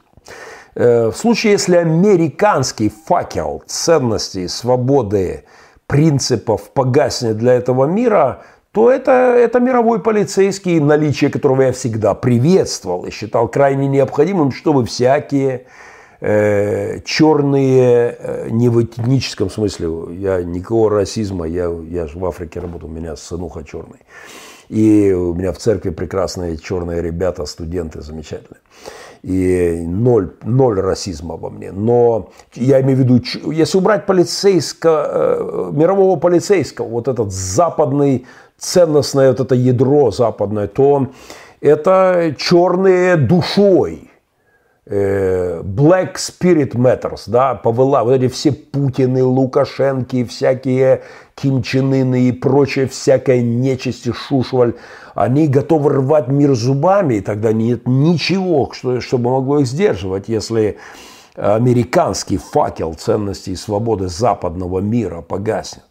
[0.74, 5.44] Э, в случае, если американский факел ценностей, свободы,
[5.86, 13.06] принципов погаснет для этого мира, то это, это мировой полицейский, наличие которого я всегда приветствовал
[13.06, 15.68] и считал крайне необходимым, чтобы всякие
[17.06, 22.90] черные, э, не в этническом смысле, я никакого расизма, я, я же в Африке работал,
[22.90, 24.00] у меня сынуха черный.
[24.70, 28.62] И у меня в церкви прекрасные черные ребята, студенты замечательные
[29.24, 31.72] и ноль, ноль расизма во мне.
[31.72, 38.26] Но я имею в виду, если убрать полицейского, э, мирового полицейского, вот этот западный,
[38.58, 41.08] ценностное вот это ядро западное, то
[41.62, 44.11] это черные душой.
[44.94, 52.24] Э, Black Spirit Matters, да, повела, вот эти все Путины, Лукашенки, всякие Ким Чен Ины
[52.24, 54.74] и прочее, всякая нечисть шушваль,
[55.16, 60.78] они готовы рвать мир зубами, и тогда нет ничего, что, чтобы могло их сдерживать, если
[61.36, 65.86] американский факел ценностей и свободы западного мира погаснет.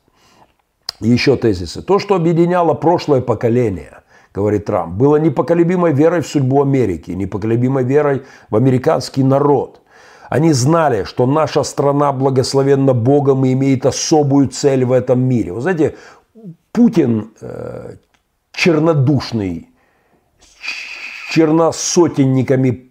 [1.01, 1.81] Еще тезисы.
[1.81, 3.95] То, что объединяло прошлое поколение–
[4.35, 9.81] говорит Трамп, было непоколебимой верой в судьбу Америки, непоколебимой верой в американский народ.
[10.29, 15.53] Они знали, что наша страна благословенна Богом и имеет особую цель в этом мире.
[15.53, 15.97] Вы знаете,
[16.73, 17.97] Путин э,
[18.53, 19.69] чернодушный,
[21.33, 22.91] черносотенниками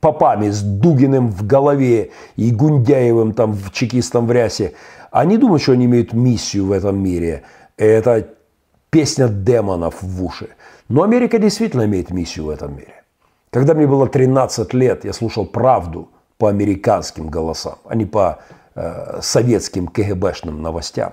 [0.00, 4.72] попами, с Дугиным в голове и Гундяевым там в чекистом в рясе,
[5.10, 7.42] они думают, что они имеют миссию в этом мире.
[7.76, 8.28] Это
[8.90, 10.48] песня демонов в уши.
[10.90, 13.04] Но Америка действительно имеет миссию в этом мире.
[13.50, 18.40] Когда мне было 13 лет, я слушал правду по американским голосам, а не по
[18.74, 21.12] э, советским КГБшным новостям.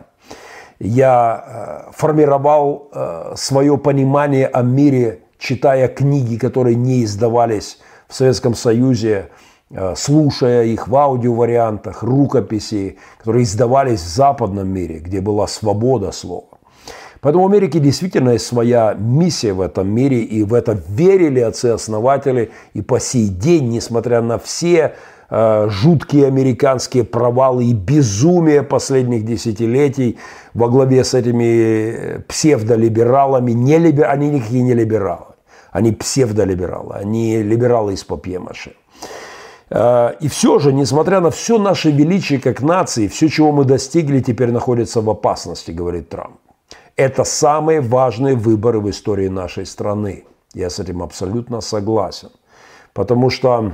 [0.79, 8.55] Я э, формировал э, свое понимание о мире читая книги, которые не издавались в Советском
[8.55, 9.29] Союзе,
[9.69, 16.56] э, слушая их в аудиовариантах, рукописи, которые издавались в западном мире, где была свобода слова.
[17.21, 22.51] Поэтому у Америки действительно есть своя миссия в этом мире, и в это верили отцы-основатели,
[22.73, 24.93] и по сей день, несмотря на все
[25.29, 30.17] э, жуткие американские провалы и безумие последних десятилетий
[30.53, 34.05] во главе с этими э, псевдолибералами, не либер...
[34.09, 35.35] они никакие не либералы,
[35.71, 38.73] они псевдолибералы, они либералы из папье-маше.
[39.71, 44.19] Э, и все же, несмотря на все наше величие как нации, все, чего мы достигли,
[44.19, 46.37] теперь находится в опасности, говорит Трамп.
[46.97, 50.25] Это самые важные выборы в истории нашей страны.
[50.53, 52.29] Я с этим абсолютно согласен.
[52.93, 53.71] Потому что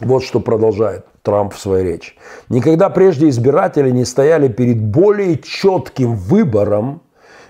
[0.00, 2.12] вот что продолжает Трамп в своей речи.
[2.50, 7.00] Никогда прежде избиратели не стояли перед более четким выбором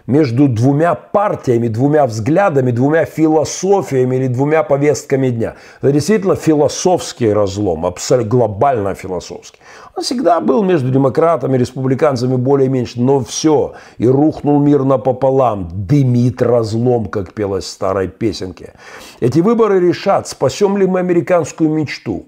[0.07, 5.55] между двумя партиями, двумя взглядами, двумя философиями или двумя повестками дня.
[5.81, 9.59] Это действительно философский разлом, абсолютно глобально философский.
[9.97, 13.75] Он всегда был между демократами, республиканцами более-меньше, но все.
[13.99, 18.75] И рухнул мир напополам, дымит разлом, как пелось в старой песенке.
[19.21, 22.27] Эти выборы решат, спасем ли мы американскую мечту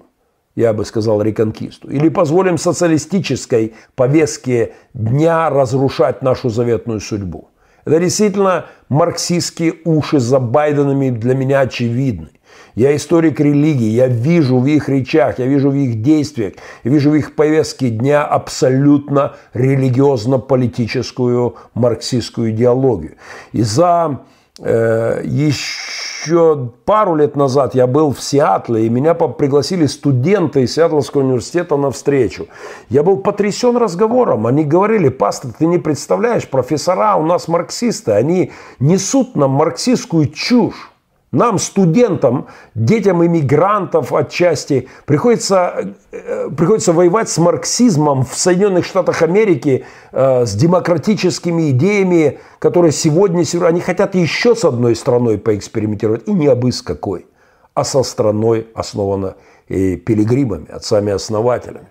[0.55, 1.89] я бы сказал, реконкисту.
[1.89, 7.47] Или позволим социалистической повестке дня разрушать нашу заветную судьбу.
[7.85, 12.29] Это действительно марксистские уши за Байденами для меня очевидны.
[12.75, 16.53] Я историк религии, я вижу в их речах, я вижу в их действиях,
[16.83, 23.15] я вижу в их повестке дня абсолютно религиозно-политическую марксистскую идеологию.
[23.51, 24.19] И за
[24.61, 31.77] еще пару лет назад я был в Сиатле, и меня пригласили студенты из Сиатлского университета
[31.77, 32.47] на встречу.
[32.89, 34.47] Я был потрясен разговором.
[34.47, 40.91] Они говорили, пастор, ты не представляешь, профессора у нас марксисты, они несут нам марксистскую чушь.
[41.31, 49.85] Нам, студентам, детям иммигрантов отчасти, приходится, э, приходится воевать с марксизмом в Соединенных Штатах Америки,
[50.11, 56.47] э, с демократическими идеями, которые сегодня, они хотят еще с одной страной поэкспериментировать, и не
[56.47, 57.27] абы с какой,
[57.75, 59.33] а со страной, основанной
[59.67, 61.89] и пилигримами, отцами-основателями.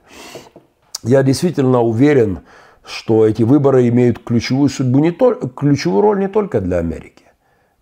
[1.05, 2.41] Я действительно уверен,
[2.85, 7.28] что эти выборы имеют ключевую судьбу, не то, ключевую роль не только для Америки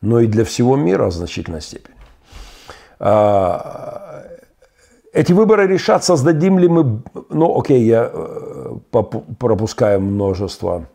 [0.01, 1.95] но и для всего мира в значительной степени.
[2.99, 4.07] А,
[5.17, 8.77] эти выборы решат, создадим ли мы, ну окей, я э,
[9.39, 10.89] пропускаю множество.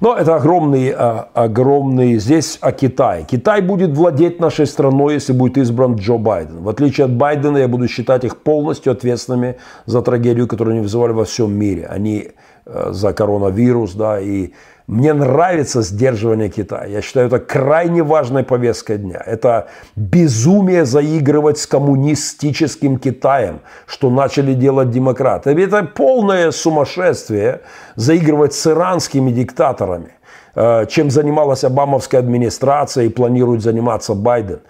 [0.00, 3.26] Но это огромный, а, огромный, здесь о Китае.
[3.28, 6.62] Китай будет владеть нашей страной, если будет избран Джо Байден.
[6.62, 11.12] В отличие от Байдена, я буду считать их полностью ответственными за трагедию, которую они вызывали
[11.12, 11.86] во всем мире.
[11.86, 12.28] Они
[12.66, 14.52] э, за коронавирус, да, и
[14.86, 16.84] мне нравится сдерживание Китая.
[16.84, 19.22] Я считаю, это крайне важная повестка дня.
[19.24, 25.50] Это безумие заигрывать с коммунистическим Китаем, что начали делать демократы.
[25.50, 27.62] Это полное сумасшествие
[27.96, 30.10] заигрывать с иранскими диктаторами,
[30.54, 34.60] э, чем занималась Обамовская администрация и планирует заниматься Байден.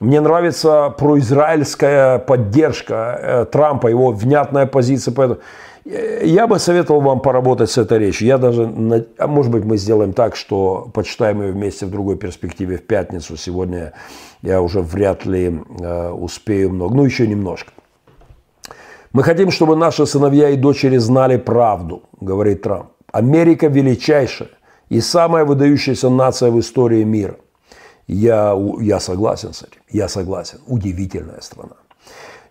[0.00, 5.14] Мне нравится произраильская поддержка э, Трампа, его внятная позиция.
[5.14, 5.40] Поэтому
[5.84, 8.26] я бы советовал вам поработать с этой речью.
[8.26, 12.76] Я даже, а может быть, мы сделаем так, что почитаем ее вместе в другой перспективе
[12.76, 13.36] в пятницу.
[13.36, 13.92] Сегодня
[14.42, 17.72] я уже вряд ли э, успею много, ну еще немножко.
[19.12, 22.90] Мы хотим, чтобы наши сыновья и дочери знали правду, говорит Трамп.
[23.10, 24.50] Америка величайшая
[24.88, 27.36] и самая выдающаяся нация в истории мира.
[28.06, 29.80] Я, я согласен с этим.
[29.88, 30.58] Я согласен.
[30.66, 31.76] Удивительная страна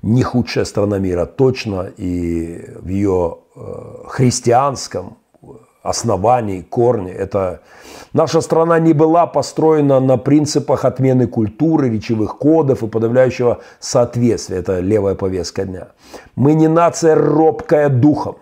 [0.01, 3.59] не худшая страна мира точно, и в ее э,
[4.07, 5.17] христианском
[5.81, 7.11] основании, корне.
[7.11, 7.61] Это
[8.13, 14.57] наша страна не была построена на принципах отмены культуры, речевых кодов и подавляющего соответствия.
[14.57, 15.87] Это левая повестка дня.
[16.35, 18.37] Мы не нация робкая духом.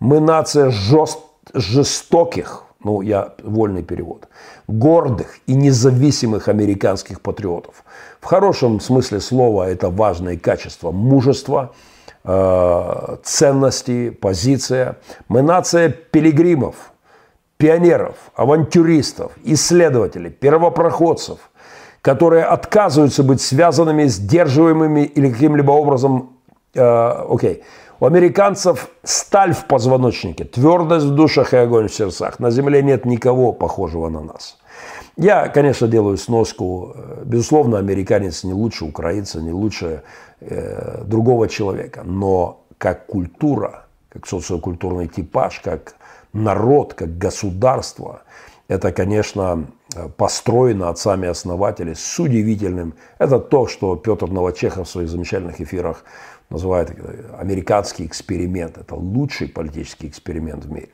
[0.00, 1.18] Мы нация жест,
[1.54, 4.28] жестоких, ну я вольный перевод,
[4.68, 7.84] гордых и независимых американских патриотов.
[8.20, 11.72] В хорошем смысле слова это важное качество мужество,
[12.24, 14.98] э, ценности, позиция.
[15.28, 16.92] Мы нация пилигримов,
[17.56, 21.38] пионеров, авантюристов, исследователей, первопроходцев,
[22.00, 26.30] которые отказываются быть связанными, сдерживаемыми или каким-либо образом,
[26.74, 27.62] э, окей, okay,
[28.02, 32.40] у американцев сталь в позвоночнике, твердость в душах и огонь в сердцах.
[32.40, 34.58] На земле нет никого похожего на нас.
[35.16, 36.96] Я, конечно, делаю сноску.
[37.24, 40.02] Безусловно, американец не лучше украинца, не лучше
[40.40, 42.02] э, другого человека.
[42.04, 45.94] Но как культура, как социокультурный типаж, как
[46.32, 48.22] народ, как государство,
[48.66, 49.66] это, конечно,
[50.16, 52.94] построено отцами-основателями с удивительным.
[53.18, 56.04] Это то, что Петр Новочехов в своих замечательных эфирах
[56.52, 56.94] называет
[57.38, 58.78] американский эксперимент.
[58.78, 60.90] Это лучший политический эксперимент в мире.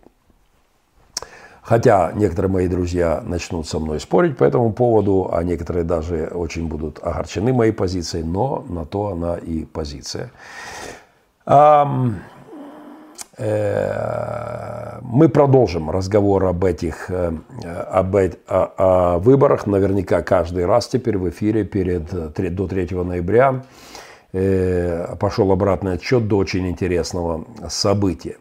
[1.62, 6.66] Хотя некоторые мои друзья начнут со мной спорить по этому поводу, а некоторые даже очень
[6.66, 10.30] будут огорчены моей позицией, но на то она и позиция.
[13.40, 17.32] Э, мы продолжим разговор об этих э,
[17.90, 19.66] об, о, о выборах.
[19.66, 22.10] Наверняка каждый раз теперь в эфире перед,
[22.54, 23.87] до 3 ноября э,
[24.32, 28.36] пошел обратный отчет до очень интересного события.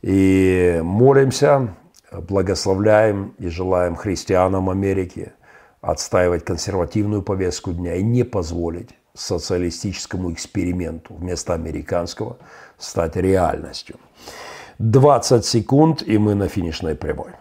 [0.00, 1.74] И молимся,
[2.12, 5.32] благословляем и желаем христианам Америки
[5.80, 12.38] отстаивать консервативную повестку дня и не позволить социалистическому эксперименту вместо американского
[12.78, 13.96] стать реальностью.
[14.78, 17.32] 20 секунд, и мы на финишной прямой.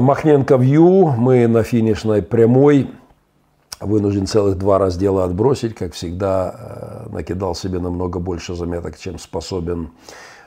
[0.00, 2.90] Махненко Вью, мы на финишной прямой.
[3.80, 5.76] Вынужден целых два раздела отбросить.
[5.76, 9.90] Как всегда, э, накидал себе намного больше заметок, чем способен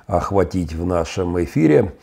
[0.06, 1.94] охватить в нашем эфире.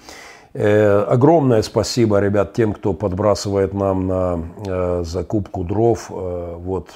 [0.54, 6.06] Э, огромное спасибо, ребят, тем, кто подбрасывает нам на э, закупку дров.
[6.08, 6.90] Вот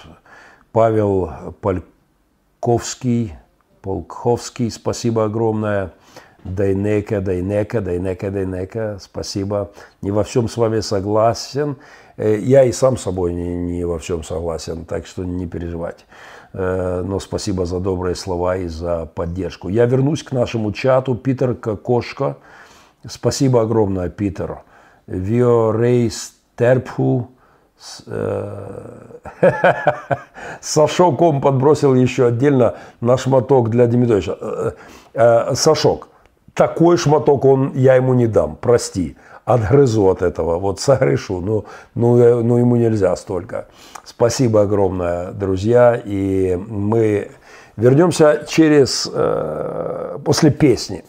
[0.72, 1.30] Павел
[1.60, 3.34] Польковский,
[3.82, 5.92] Полковский, спасибо огромное.
[6.48, 9.70] Дайнека, Дайнека, Дайнека, Дайнека, спасибо.
[10.02, 11.76] Не во всем с вами согласен.
[12.16, 16.04] Э, я и сам с собой не, не во всем согласен, так что не переживайте.
[16.52, 19.68] Э, но спасибо за добрые слова и за поддержку.
[19.68, 21.14] Я вернусь к нашему чату.
[21.14, 22.36] Питер Кокошко.
[23.06, 24.62] Спасибо огромное, Питер.
[25.06, 27.30] Виорейс Терпху.
[30.60, 34.74] Сашоком подбросил еще отдельно наш моток для Демидовича.
[35.14, 36.08] Э, Сашок,
[36.58, 39.16] такой шматок он, я ему не дам, прости.
[39.44, 41.64] Отгрызу от этого, вот согрешу, ну,
[41.94, 43.68] ну, ну ему нельзя столько.
[44.04, 47.30] Спасибо огромное, друзья, и мы
[47.76, 51.04] вернемся через, э, после песни.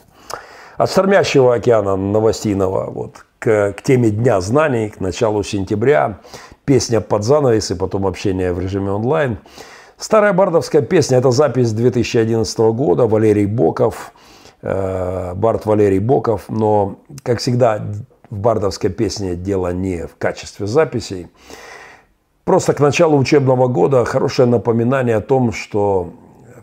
[0.77, 6.19] От штормящего океана новостейного вот, к, к теме Дня знаний, к началу сентября.
[6.63, 9.39] Песня под занавес и потом общение в режиме онлайн.
[9.97, 14.28] Старая бардовская песня– это запись 2011 года, Валерий Боков– Э,
[14.61, 17.85] Барт Валерий Боков, но, как всегда,
[18.29, 21.27] в бардовской песне дело не в качестве записей.
[22.43, 26.13] Просто к началу учебного года хорошее напоминание о том, что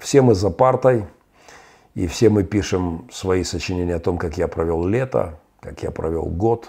[0.00, 1.06] все мы за партой,
[1.94, 6.24] и все мы пишем свои сочинения о том, как я провел лето, как я провел
[6.26, 6.68] год,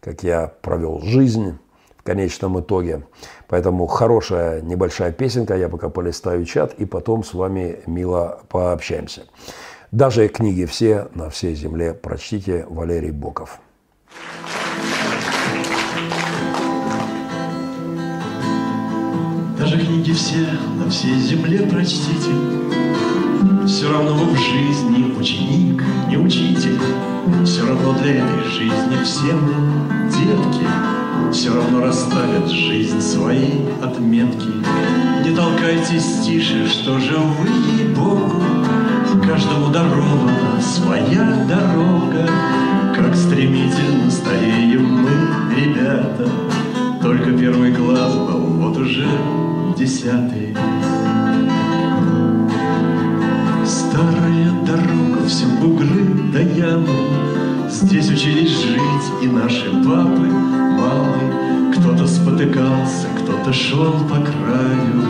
[0.00, 1.58] как я провел жизнь
[1.98, 3.02] в конечном итоге.
[3.48, 9.24] Поэтому хорошая небольшая песенка, я пока полистаю чат, и потом с вами мило пообщаемся.
[9.94, 13.60] Даже книги все на всей земле прочтите Валерий Боков.
[19.56, 20.48] Даже книги все
[20.84, 22.32] на всей земле прочтите,
[23.68, 26.80] Все равно вы в жизни ученик, не учитель,
[27.44, 30.66] Все равно для этой жизни все мы детки,
[31.32, 34.48] Все равно расставят жизнь свои отметки.
[35.24, 37.48] Не толкайтесь тише, что же вы,
[37.78, 38.42] ей-богу,
[39.26, 42.28] Каждому дорога, своя дорога,
[42.94, 45.10] Как стремительно стареем мы,
[45.56, 46.28] ребята.
[47.00, 49.08] Только первый класс был, вот уже
[49.78, 50.54] десятый.
[53.64, 56.88] Старая дорога, все бугры да ямы,
[57.70, 61.53] Здесь учились жить и наши папы, мамы.
[61.84, 65.04] Кто-то спотыкался, кто-то шел по краю,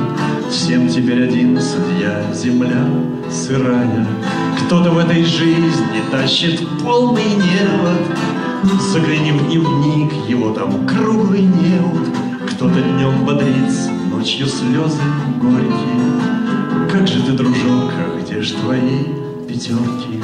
[0.51, 2.85] Всем теперь один судья, земля
[3.31, 4.05] сырая.
[4.59, 8.19] Кто-то в этой жизни тащит полный невод,
[8.91, 12.09] Загляни в дневник, его там круглый неуд.
[12.51, 15.01] Кто-то днем бодрится, ночью слезы
[15.41, 16.91] горькие.
[16.91, 19.05] Как же ты, дружок, а где ж твои
[19.47, 20.21] пятерки?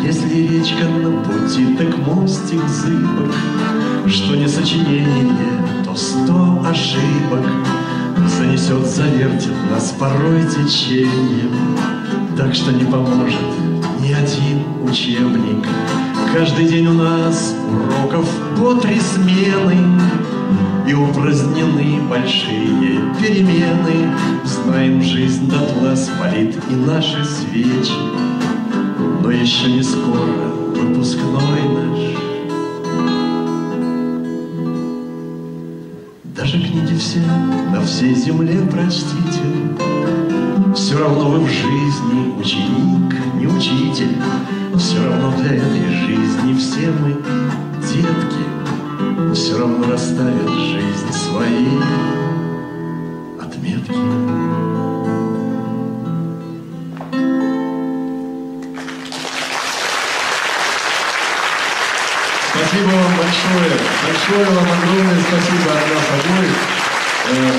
[0.00, 3.34] Если речка на пути, так мостик зыбок,
[4.06, 7.44] Что не сочинение, то сто ошибок
[8.26, 11.76] Занесет, завертит нас порой течением,
[12.36, 13.40] Так что не поможет
[14.00, 15.66] ни один учебник.
[16.32, 20.00] Каждый день у нас уроков по три смены,
[20.86, 24.14] И упразднены большие перемены.
[24.44, 28.27] Знаем, жизнь дотла спалит и наши свечи.
[29.28, 30.22] Но еще не скоро
[30.74, 31.98] выпускной наш.
[36.34, 37.18] Даже книги все
[37.70, 39.44] на всей земле прочтите.
[40.74, 44.16] Все равно вы в жизни ученик, не учитель.
[44.78, 47.12] Все равно для этой жизни все мы
[47.82, 49.34] детки.
[49.34, 51.66] Все равно расставят жизнь свои
[53.38, 54.47] отметки.
[62.68, 63.80] Спасибо вам большое.
[64.04, 66.56] Большое вам огромное спасибо от нас обоих.
[67.30, 67.52] Э,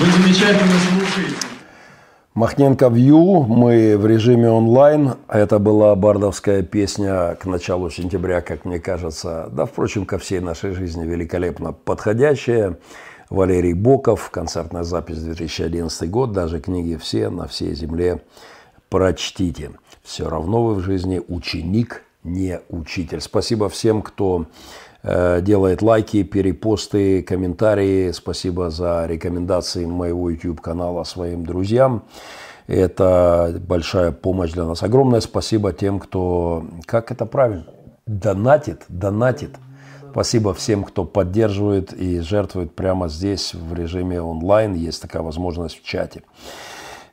[0.00, 1.36] Вы замечательно слушаете.
[2.34, 5.14] Махненко Вью, мы в режиме онлайн.
[5.28, 9.48] Это была бардовская песня к началу сентября, как мне кажется.
[9.52, 12.76] Да, впрочем, ко всей нашей жизни великолепно подходящая.
[13.30, 18.20] Валерий Боков, концертная запись 2011 год, даже книги все на всей земле
[18.88, 19.70] прочтите.
[20.02, 23.20] Все равно вы в жизни ученик, не учитель.
[23.20, 24.46] Спасибо всем, кто
[25.02, 28.12] э, делает лайки, перепосты, комментарии.
[28.12, 32.04] Спасибо за рекомендации моего YouTube-канала своим друзьям.
[32.66, 34.82] Это большая помощь для нас.
[34.82, 37.66] Огромное спасибо тем, кто, как это правильно,
[38.06, 39.56] донатит, донатит.
[40.10, 44.74] Спасибо всем, кто поддерживает и жертвует прямо здесь в режиме онлайн.
[44.74, 46.22] Есть такая возможность в чате.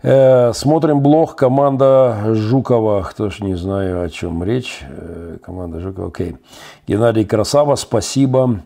[0.07, 3.01] Э, смотрим блог команда Жукова.
[3.09, 4.81] Кто ж не знаю, о чем речь.
[4.87, 6.37] Э, команда Жукова, окей.
[6.87, 8.59] Геннадий Красава, спасибо.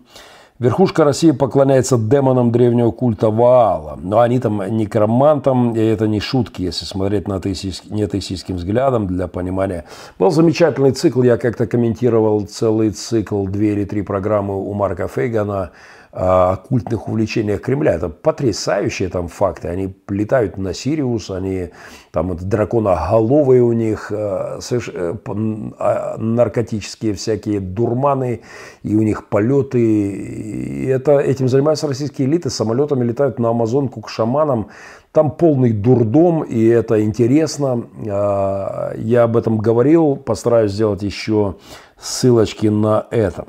[0.60, 3.98] Верхушка России поклоняется демонам древнего культа Ваала.
[4.04, 9.30] Но они там некромантам, и это не шутки, если смотреть на атеистический, неатеистическим взглядом для
[9.30, 9.86] понимания.
[10.20, 15.72] Был замечательный цикл, я как-то комментировал целый цикл, две или три программы у Марка Фейгана
[16.12, 17.94] оккультных увлечениях Кремля.
[17.94, 19.68] Это потрясающие там факты.
[19.68, 21.70] Они летают на Сириус, они
[22.12, 25.16] там это драконоголовые у них, э, э,
[25.78, 28.42] а, наркотические всякие дурманы,
[28.82, 29.80] и у них полеты.
[29.80, 34.70] И это, этим занимаются российские элиты, самолетами летают на Амазонку к шаманам.
[35.12, 37.84] Там полный дурдом, и это интересно.
[38.08, 41.56] А, я об этом говорил, постараюсь сделать еще
[42.00, 43.46] ссылочки на это.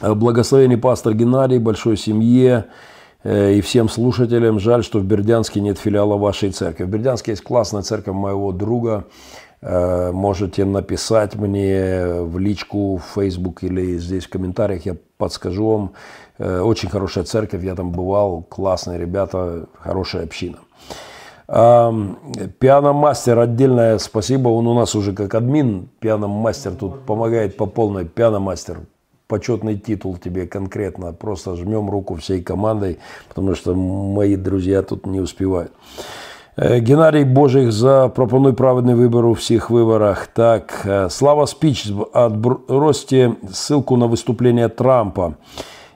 [0.00, 2.66] Э, благословенный пастор Геннадий, большой семье
[3.22, 4.58] э, и всем слушателям.
[4.58, 6.84] Жаль, что в Бердянске нет филиала вашей церкви.
[6.84, 9.04] В Бердянске есть классная церковь моего друга.
[9.62, 15.92] Э, можете написать мне в личку, в Facebook или здесь в комментариях, я подскажу вам.
[16.38, 20.58] Очень хорошая церковь, я там бывал, классные ребята, хорошая община.
[21.46, 28.80] Пианомастер, отдельное спасибо, он у нас уже как админ, пианомастер тут помогает по полной, пианомастер,
[29.28, 31.12] почетный титул тебе конкретно.
[31.12, 32.98] Просто жмем руку всей командой,
[33.28, 35.72] потому что мои друзья тут не успевают.
[36.56, 40.28] Э, Геннадий Божих за пропонуй праведный выбор у всех выборах.
[40.28, 45.36] Так, э, Слава Спич, отбросьте ссылку на выступление Трампа.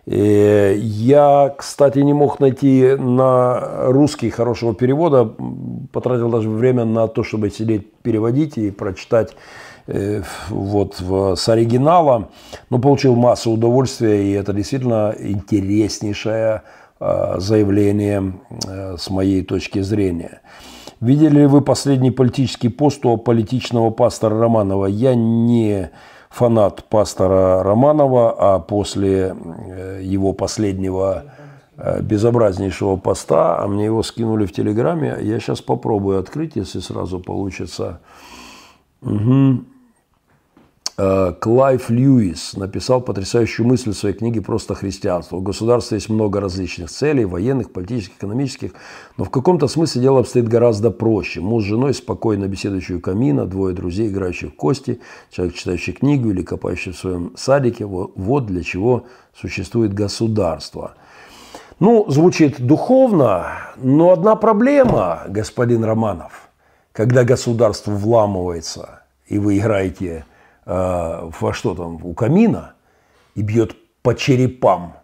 [0.07, 5.33] Э, я, кстати, не мог найти на русский хорошего перевода.
[5.93, 9.37] Потратил даже время на то, чтобы сидеть, переводить и прочитать
[10.49, 11.03] вот,
[11.37, 12.29] с оригинала,
[12.71, 16.63] но получил массу удовольствия, и это действительно интереснейшее
[17.01, 18.35] э, заявление
[18.67, 20.43] э, с моей точки зрения.
[21.01, 24.87] Видели ли вы последний политический пост у политичного пастора Романова?
[24.87, 25.91] Я не
[26.29, 29.35] фанат пастора Романова, а после
[30.03, 31.25] его последнего
[32.03, 38.01] безобразнейшего поста, а мне его скинули в Телеграме, я сейчас попробую открыть, если сразу получится.
[39.03, 39.65] Угу.
[41.41, 45.37] Клайв Льюис написал потрясающую мысль в своей книге «Просто христианство».
[45.37, 48.73] У государства есть много различных целей, военных, политических, экономических,
[49.17, 51.41] но в каком-то смысле дело обстоит гораздо проще.
[51.41, 55.01] Муж с женой, спокойно беседующий у камина, двое друзей, играющих в кости,
[55.31, 57.87] человек, читающий книгу или копающий в своем садике.
[57.87, 60.97] Вот для чего существует государство.
[61.79, 66.50] Ну, звучит духовно, но одна проблема, господин Романов,
[67.01, 70.27] когда государство вламывается, и вы играете
[70.67, 72.75] э, во что там, у камина
[73.35, 74.99] и бьет по черепам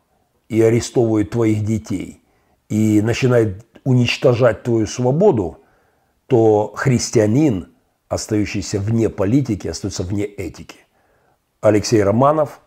[0.51, 2.20] и арестовывает твоих детей
[2.68, 5.60] и начинает уничтожать твою свободу,
[6.27, 7.68] то христианин,
[8.10, 10.81] остающийся вне политики, остается вне этики.
[11.62, 12.60] Алексей Романов,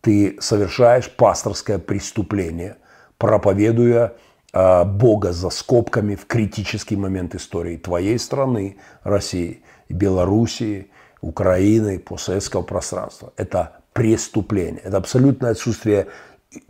[0.00, 2.76] ты совершаешь пасторское преступление,
[3.18, 4.14] проповедуя
[4.52, 10.90] Бога за скобками в критический момент истории твоей страны, России, Белоруссии,
[11.20, 13.32] Украины, постсоветского пространства.
[13.36, 14.80] Это преступление.
[14.82, 16.06] Это абсолютное отсутствие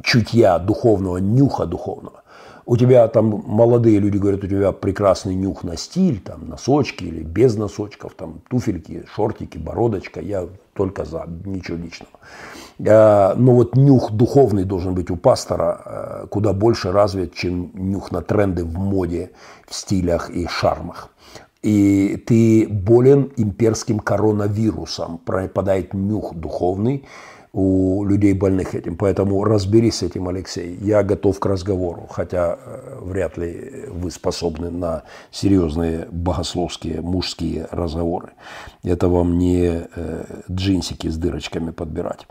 [0.03, 2.23] чутья духовного, нюха духовного.
[2.67, 7.23] У тебя там молодые люди говорят, у тебя прекрасный нюх на стиль, там носочки или
[7.23, 10.21] без носочков, там туфельки, шортики, бородочка.
[10.21, 12.13] Я только за, ничего личного.
[12.87, 18.11] Э, но вот нюх духовный должен быть у пастора э, куда больше развит, чем нюх
[18.11, 19.31] на тренды в моде,
[19.69, 21.11] в стилях и шармах.
[21.63, 27.05] И ты болен имперским коронавирусом, пропадает нюх духовный,
[27.53, 28.97] у людей больных этим.
[28.97, 30.77] Поэтому разберись с этим, Алексей.
[30.81, 38.31] Я готов к разговору, хотя э, вряд ли вы способны на серьезные богословские мужские разговоры.
[38.85, 42.27] Это вам не э, джинсики с дырочками подбирать.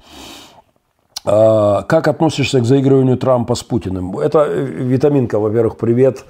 [1.26, 4.18] А как относишься к заигрыванию Трампа с Путиным?
[4.18, 6.24] Это э, витаминка, во-первых, привет.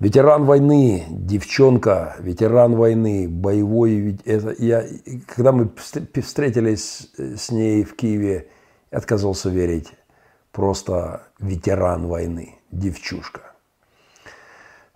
[0.00, 4.18] Ветеран войны, девчонка, ветеран войны, боевой.
[4.24, 4.82] Это я,
[5.26, 8.48] когда мы встретились с ней в Киеве,
[8.90, 9.92] отказался верить.
[10.52, 13.52] Просто ветеран войны, девчушка.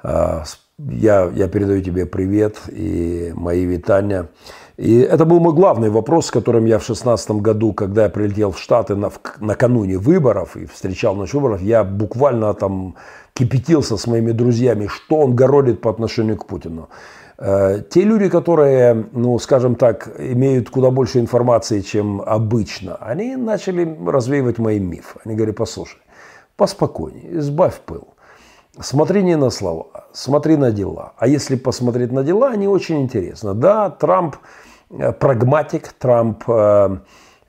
[0.03, 0.45] А,
[0.79, 4.31] я, я передаю тебе привет и мои витания.
[4.77, 8.51] И это был мой главный вопрос, с которым я в 2016 году, когда я прилетел
[8.51, 12.97] в Штаты на, накануне выборов и встречал ночь выборов, я буквально там
[13.35, 16.89] кипятился с моими друзьями, что он городит по отношению к Путину.
[17.39, 23.97] Э, те люди, которые, ну, скажем так, имеют куда больше информации, чем обычно, они начали
[24.07, 25.21] развеивать мои мифы.
[25.25, 26.01] Они говорят, послушай,
[26.57, 28.14] поспокойнее, избавь пыл.
[28.81, 31.13] Смотри не на слова, смотри на дела.
[31.17, 33.55] А если посмотреть на дела, они очень интересны.
[33.55, 34.37] Да, Трамп
[34.91, 36.99] э, прагматик, Трамп э,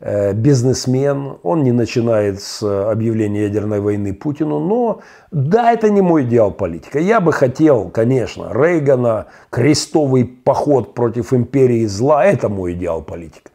[0.02, 4.99] Э, бизнесмен, он не начинает с объявления ядерной войны Путину, но
[5.31, 6.99] да, это не мой идеал политика.
[6.99, 13.52] Я бы хотел, конечно, Рейгана, крестовый поход против империи зла, это мой идеал политика.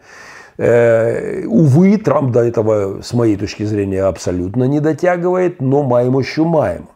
[0.59, 6.89] Увы, Трамп до этого, с моей точки зрения, абсолютно не дотягивает, но маем еще маем.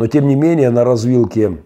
[0.00, 1.58] Но, тем не менее, на развилке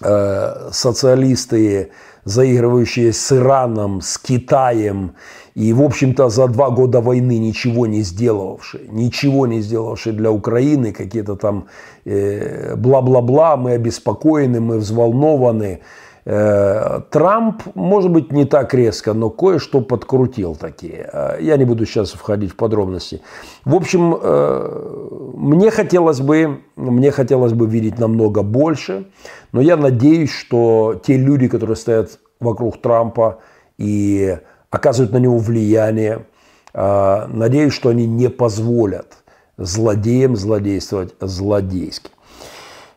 [0.00, 1.92] э, социалисты,
[2.24, 5.12] заигрывающие с Ираном, с Китаем
[5.54, 10.92] и, в общем-то, за два года войны ничего не сделавшие, ничего не сделавшие для Украины,
[10.92, 11.68] какие-то там
[12.04, 15.82] э, бла-бла-бла, мы обеспокоены, мы взволнованы.
[16.26, 21.08] Э, Трамп, может быть, не так резко, но кое-что подкрутил такие.
[21.12, 23.20] Э, я не буду сейчас входить в подробности.
[23.64, 29.06] В общем, э, мне хотелось бы, мне хотелось бы видеть намного больше,
[29.52, 33.40] но я надеюсь, что те люди, которые стоят вокруг Трампа
[33.76, 34.38] и
[34.70, 36.26] оказывают на него влияние.
[36.74, 39.18] Надеюсь, что они не позволят
[39.56, 42.10] злодеям злодействовать злодейски.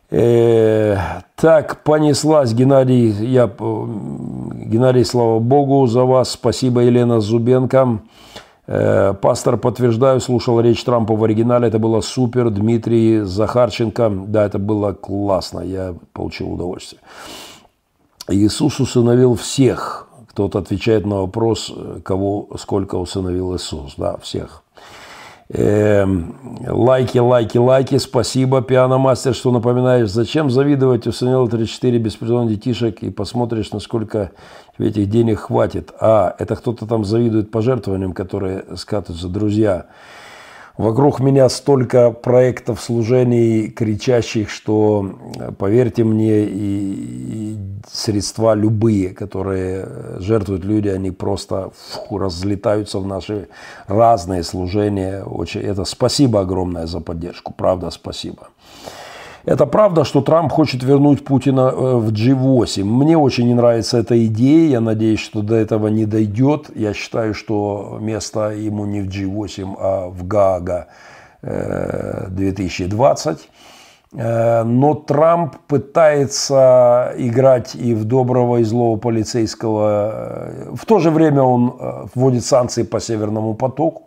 [0.10, 0.98] Э,
[1.36, 8.00] так, понеслась, Геннадий, я, Геннадий, слава Богу за вас, спасибо, Елена Зубенко.
[8.68, 12.50] Э, пастор, подтверждаю, слушал речь Трампа в оригинале, это было супер.
[12.50, 17.02] Дмитрий Захарченко, да, это было классно, я получил удовольствие.
[18.30, 21.74] Иисус усыновил всех, кто-то отвечает на вопрос,
[22.04, 23.96] кого сколько усыновил Иисус.
[23.98, 24.64] Да, всех.
[25.50, 26.36] Эм,
[26.68, 27.98] лайки, лайки, лайки.
[28.00, 30.10] Спасибо, пианомастер, что напоминаешь.
[30.10, 31.08] Зачем завидовать?
[31.08, 34.32] Усыновил 34 беспризорных детишек и посмотришь, насколько
[34.78, 35.94] этих денег хватит.
[36.02, 39.30] А, это кто-то там завидует пожертвованиям, которые скатываются.
[39.30, 39.86] Друзья,
[40.78, 45.18] Вокруг меня столько проектов служений кричащих, что,
[45.58, 47.58] поверьте мне, и, и
[47.92, 53.48] средства любые, которые жертвуют люди, они просто фу, разлетаются в наши
[53.88, 55.24] разные служения.
[55.24, 58.50] Очень, это спасибо огромное за поддержку, правда, спасибо.
[59.48, 62.84] Это правда, что Трамп хочет вернуть Путина э, в G8.
[62.84, 64.72] Мне очень не нравится эта идея.
[64.72, 66.70] Я надеюсь, что до этого не дойдет.
[66.76, 70.88] Я считаю, что место ему не в G8, а в Гаага
[71.42, 73.38] 2020.
[73.38, 80.76] Э, э, но Трамп пытается играть и в доброго, и злого полицейского.
[80.76, 81.74] В то же время он
[82.14, 84.07] вводит санкции по Северному потоку.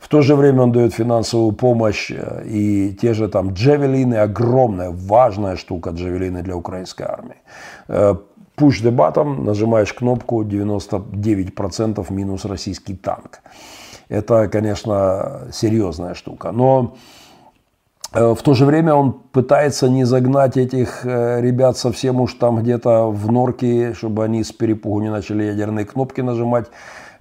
[0.00, 4.90] В то же время он дает финансовую помощь э, и те же там джавелины, огромная,
[4.90, 7.36] важная штука джавелины для украинской армии.
[8.58, 13.40] Push the button, нажимаешь кнопку, 99% минус российский танк.
[14.08, 16.50] Это, конечно, серьезная штука.
[16.50, 16.96] Но
[18.12, 22.60] э, в то же время он пытается не загнать этих э, ребят совсем уж там
[22.60, 26.66] где-то в норке, чтобы они с перепугу не начали ядерные кнопки нажимать.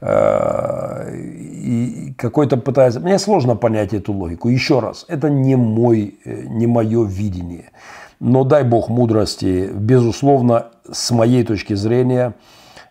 [0.02, 3.00] Э, и какой-то пытается...
[3.00, 4.50] Мне сложно понять эту логику.
[4.50, 7.72] Еще раз, это не, мой, э, не мое видение.
[8.20, 12.34] Но дай бог мудрости, безусловно, с моей точки зрения,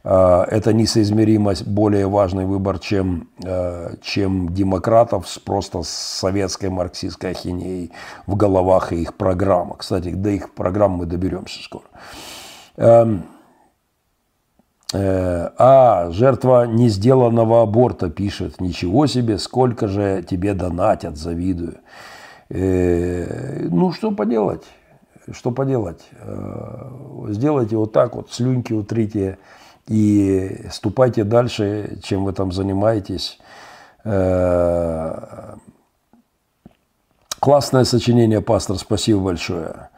[0.05, 3.29] это несоизмеримо более важный выбор, чем,
[4.03, 7.91] чем демократов с просто советской марксистской ахинеей
[8.29, 9.79] в головах и их программах.
[9.79, 11.87] Кстати, до их программ мы доберемся скоро.
[14.93, 18.61] Э, а, жертва не сделанного аборта пишет.
[18.61, 21.79] Ничего себе, сколько же тебе донатят, завидую.
[22.51, 24.63] Э, ну, что поделать?
[25.33, 26.07] Что поделать?
[26.21, 29.39] Э, сделайте вот так вот, слюньки утрите
[29.89, 33.39] и ступайте дальше, чем вы там занимаетесь.
[37.41, 39.89] Классное сочинение, пастор, спасибо большое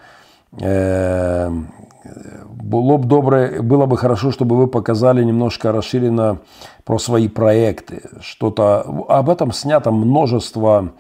[2.47, 6.39] было бы доброе, было бы хорошо, чтобы вы показали немножко расширенно
[6.85, 8.03] про свои проекты.
[8.21, 10.93] Что-то об этом снято множество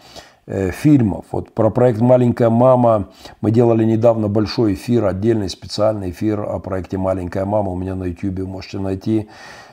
[0.46, 1.26] э, фильмов.
[1.32, 3.08] Вот про проект «Маленькая мама»
[3.40, 7.70] мы делали недавно большой эфир, отдельный специальный эфир о проекте «Маленькая мама».
[7.70, 9.28] У меня на YouTube можете найти.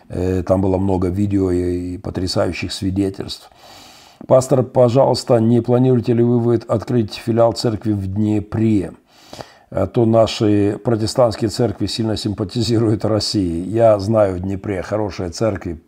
[0.09, 3.49] Э, там было много видео и потрясающих свидетельств.
[4.27, 8.93] Пастор, пожалуйста, не планируете ли вы открыть филиал церкви в Днепре?
[9.71, 13.67] Э, то наши протестантские церкви сильно симпатизируют России.
[13.67, 15.81] Я знаю в Днепре хорошие церкви,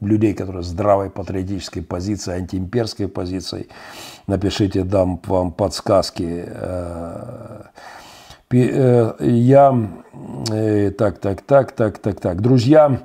[0.00, 3.68] людей, которые здравой патриотической позиции, антиимперской позицией.
[4.26, 6.44] Напишите, дам вам подсказки.
[6.46, 7.62] Э,
[8.50, 9.88] э, я...
[10.98, 12.40] Так, так, так, так, так, так.
[12.42, 13.00] Друзья,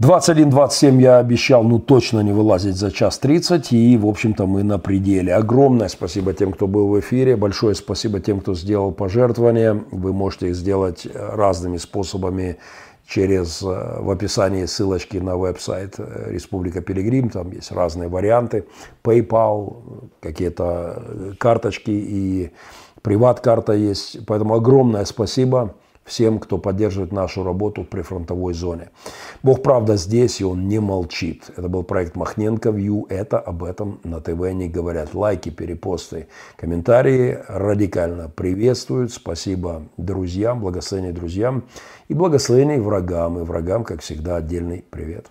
[0.00, 4.78] 21-27 я обещал, ну, точно не вылазить за час 30, и, в общем-то, мы на
[4.78, 5.32] пределе.
[5.32, 9.84] Огромное спасибо тем, кто был в эфире, большое спасибо тем, кто сделал пожертвования.
[9.92, 12.56] Вы можете их сделать разными способами
[13.06, 13.66] через, э,
[14.00, 18.64] в описании ссылочки на веб-сайт э, Республика Пилигрим, там есть разные варианты,
[19.04, 22.50] PayPal, какие-то э, карточки и
[23.02, 24.26] приват-карта есть.
[24.26, 25.74] Поэтому огромное спасибо
[26.04, 28.90] всем, кто поддерживает нашу работу в прифронтовой зоне.
[29.42, 31.50] Бог правда здесь, и он не молчит.
[31.56, 33.06] Это был проект Махненко Вью.
[33.08, 35.14] Это об этом на ТВ не говорят.
[35.14, 39.12] Лайки, перепосты, комментарии радикально приветствуют.
[39.12, 41.64] Спасибо друзьям, благословение друзьям
[42.08, 43.38] и благословение врагам.
[43.38, 45.30] И врагам, как всегда, отдельный привет.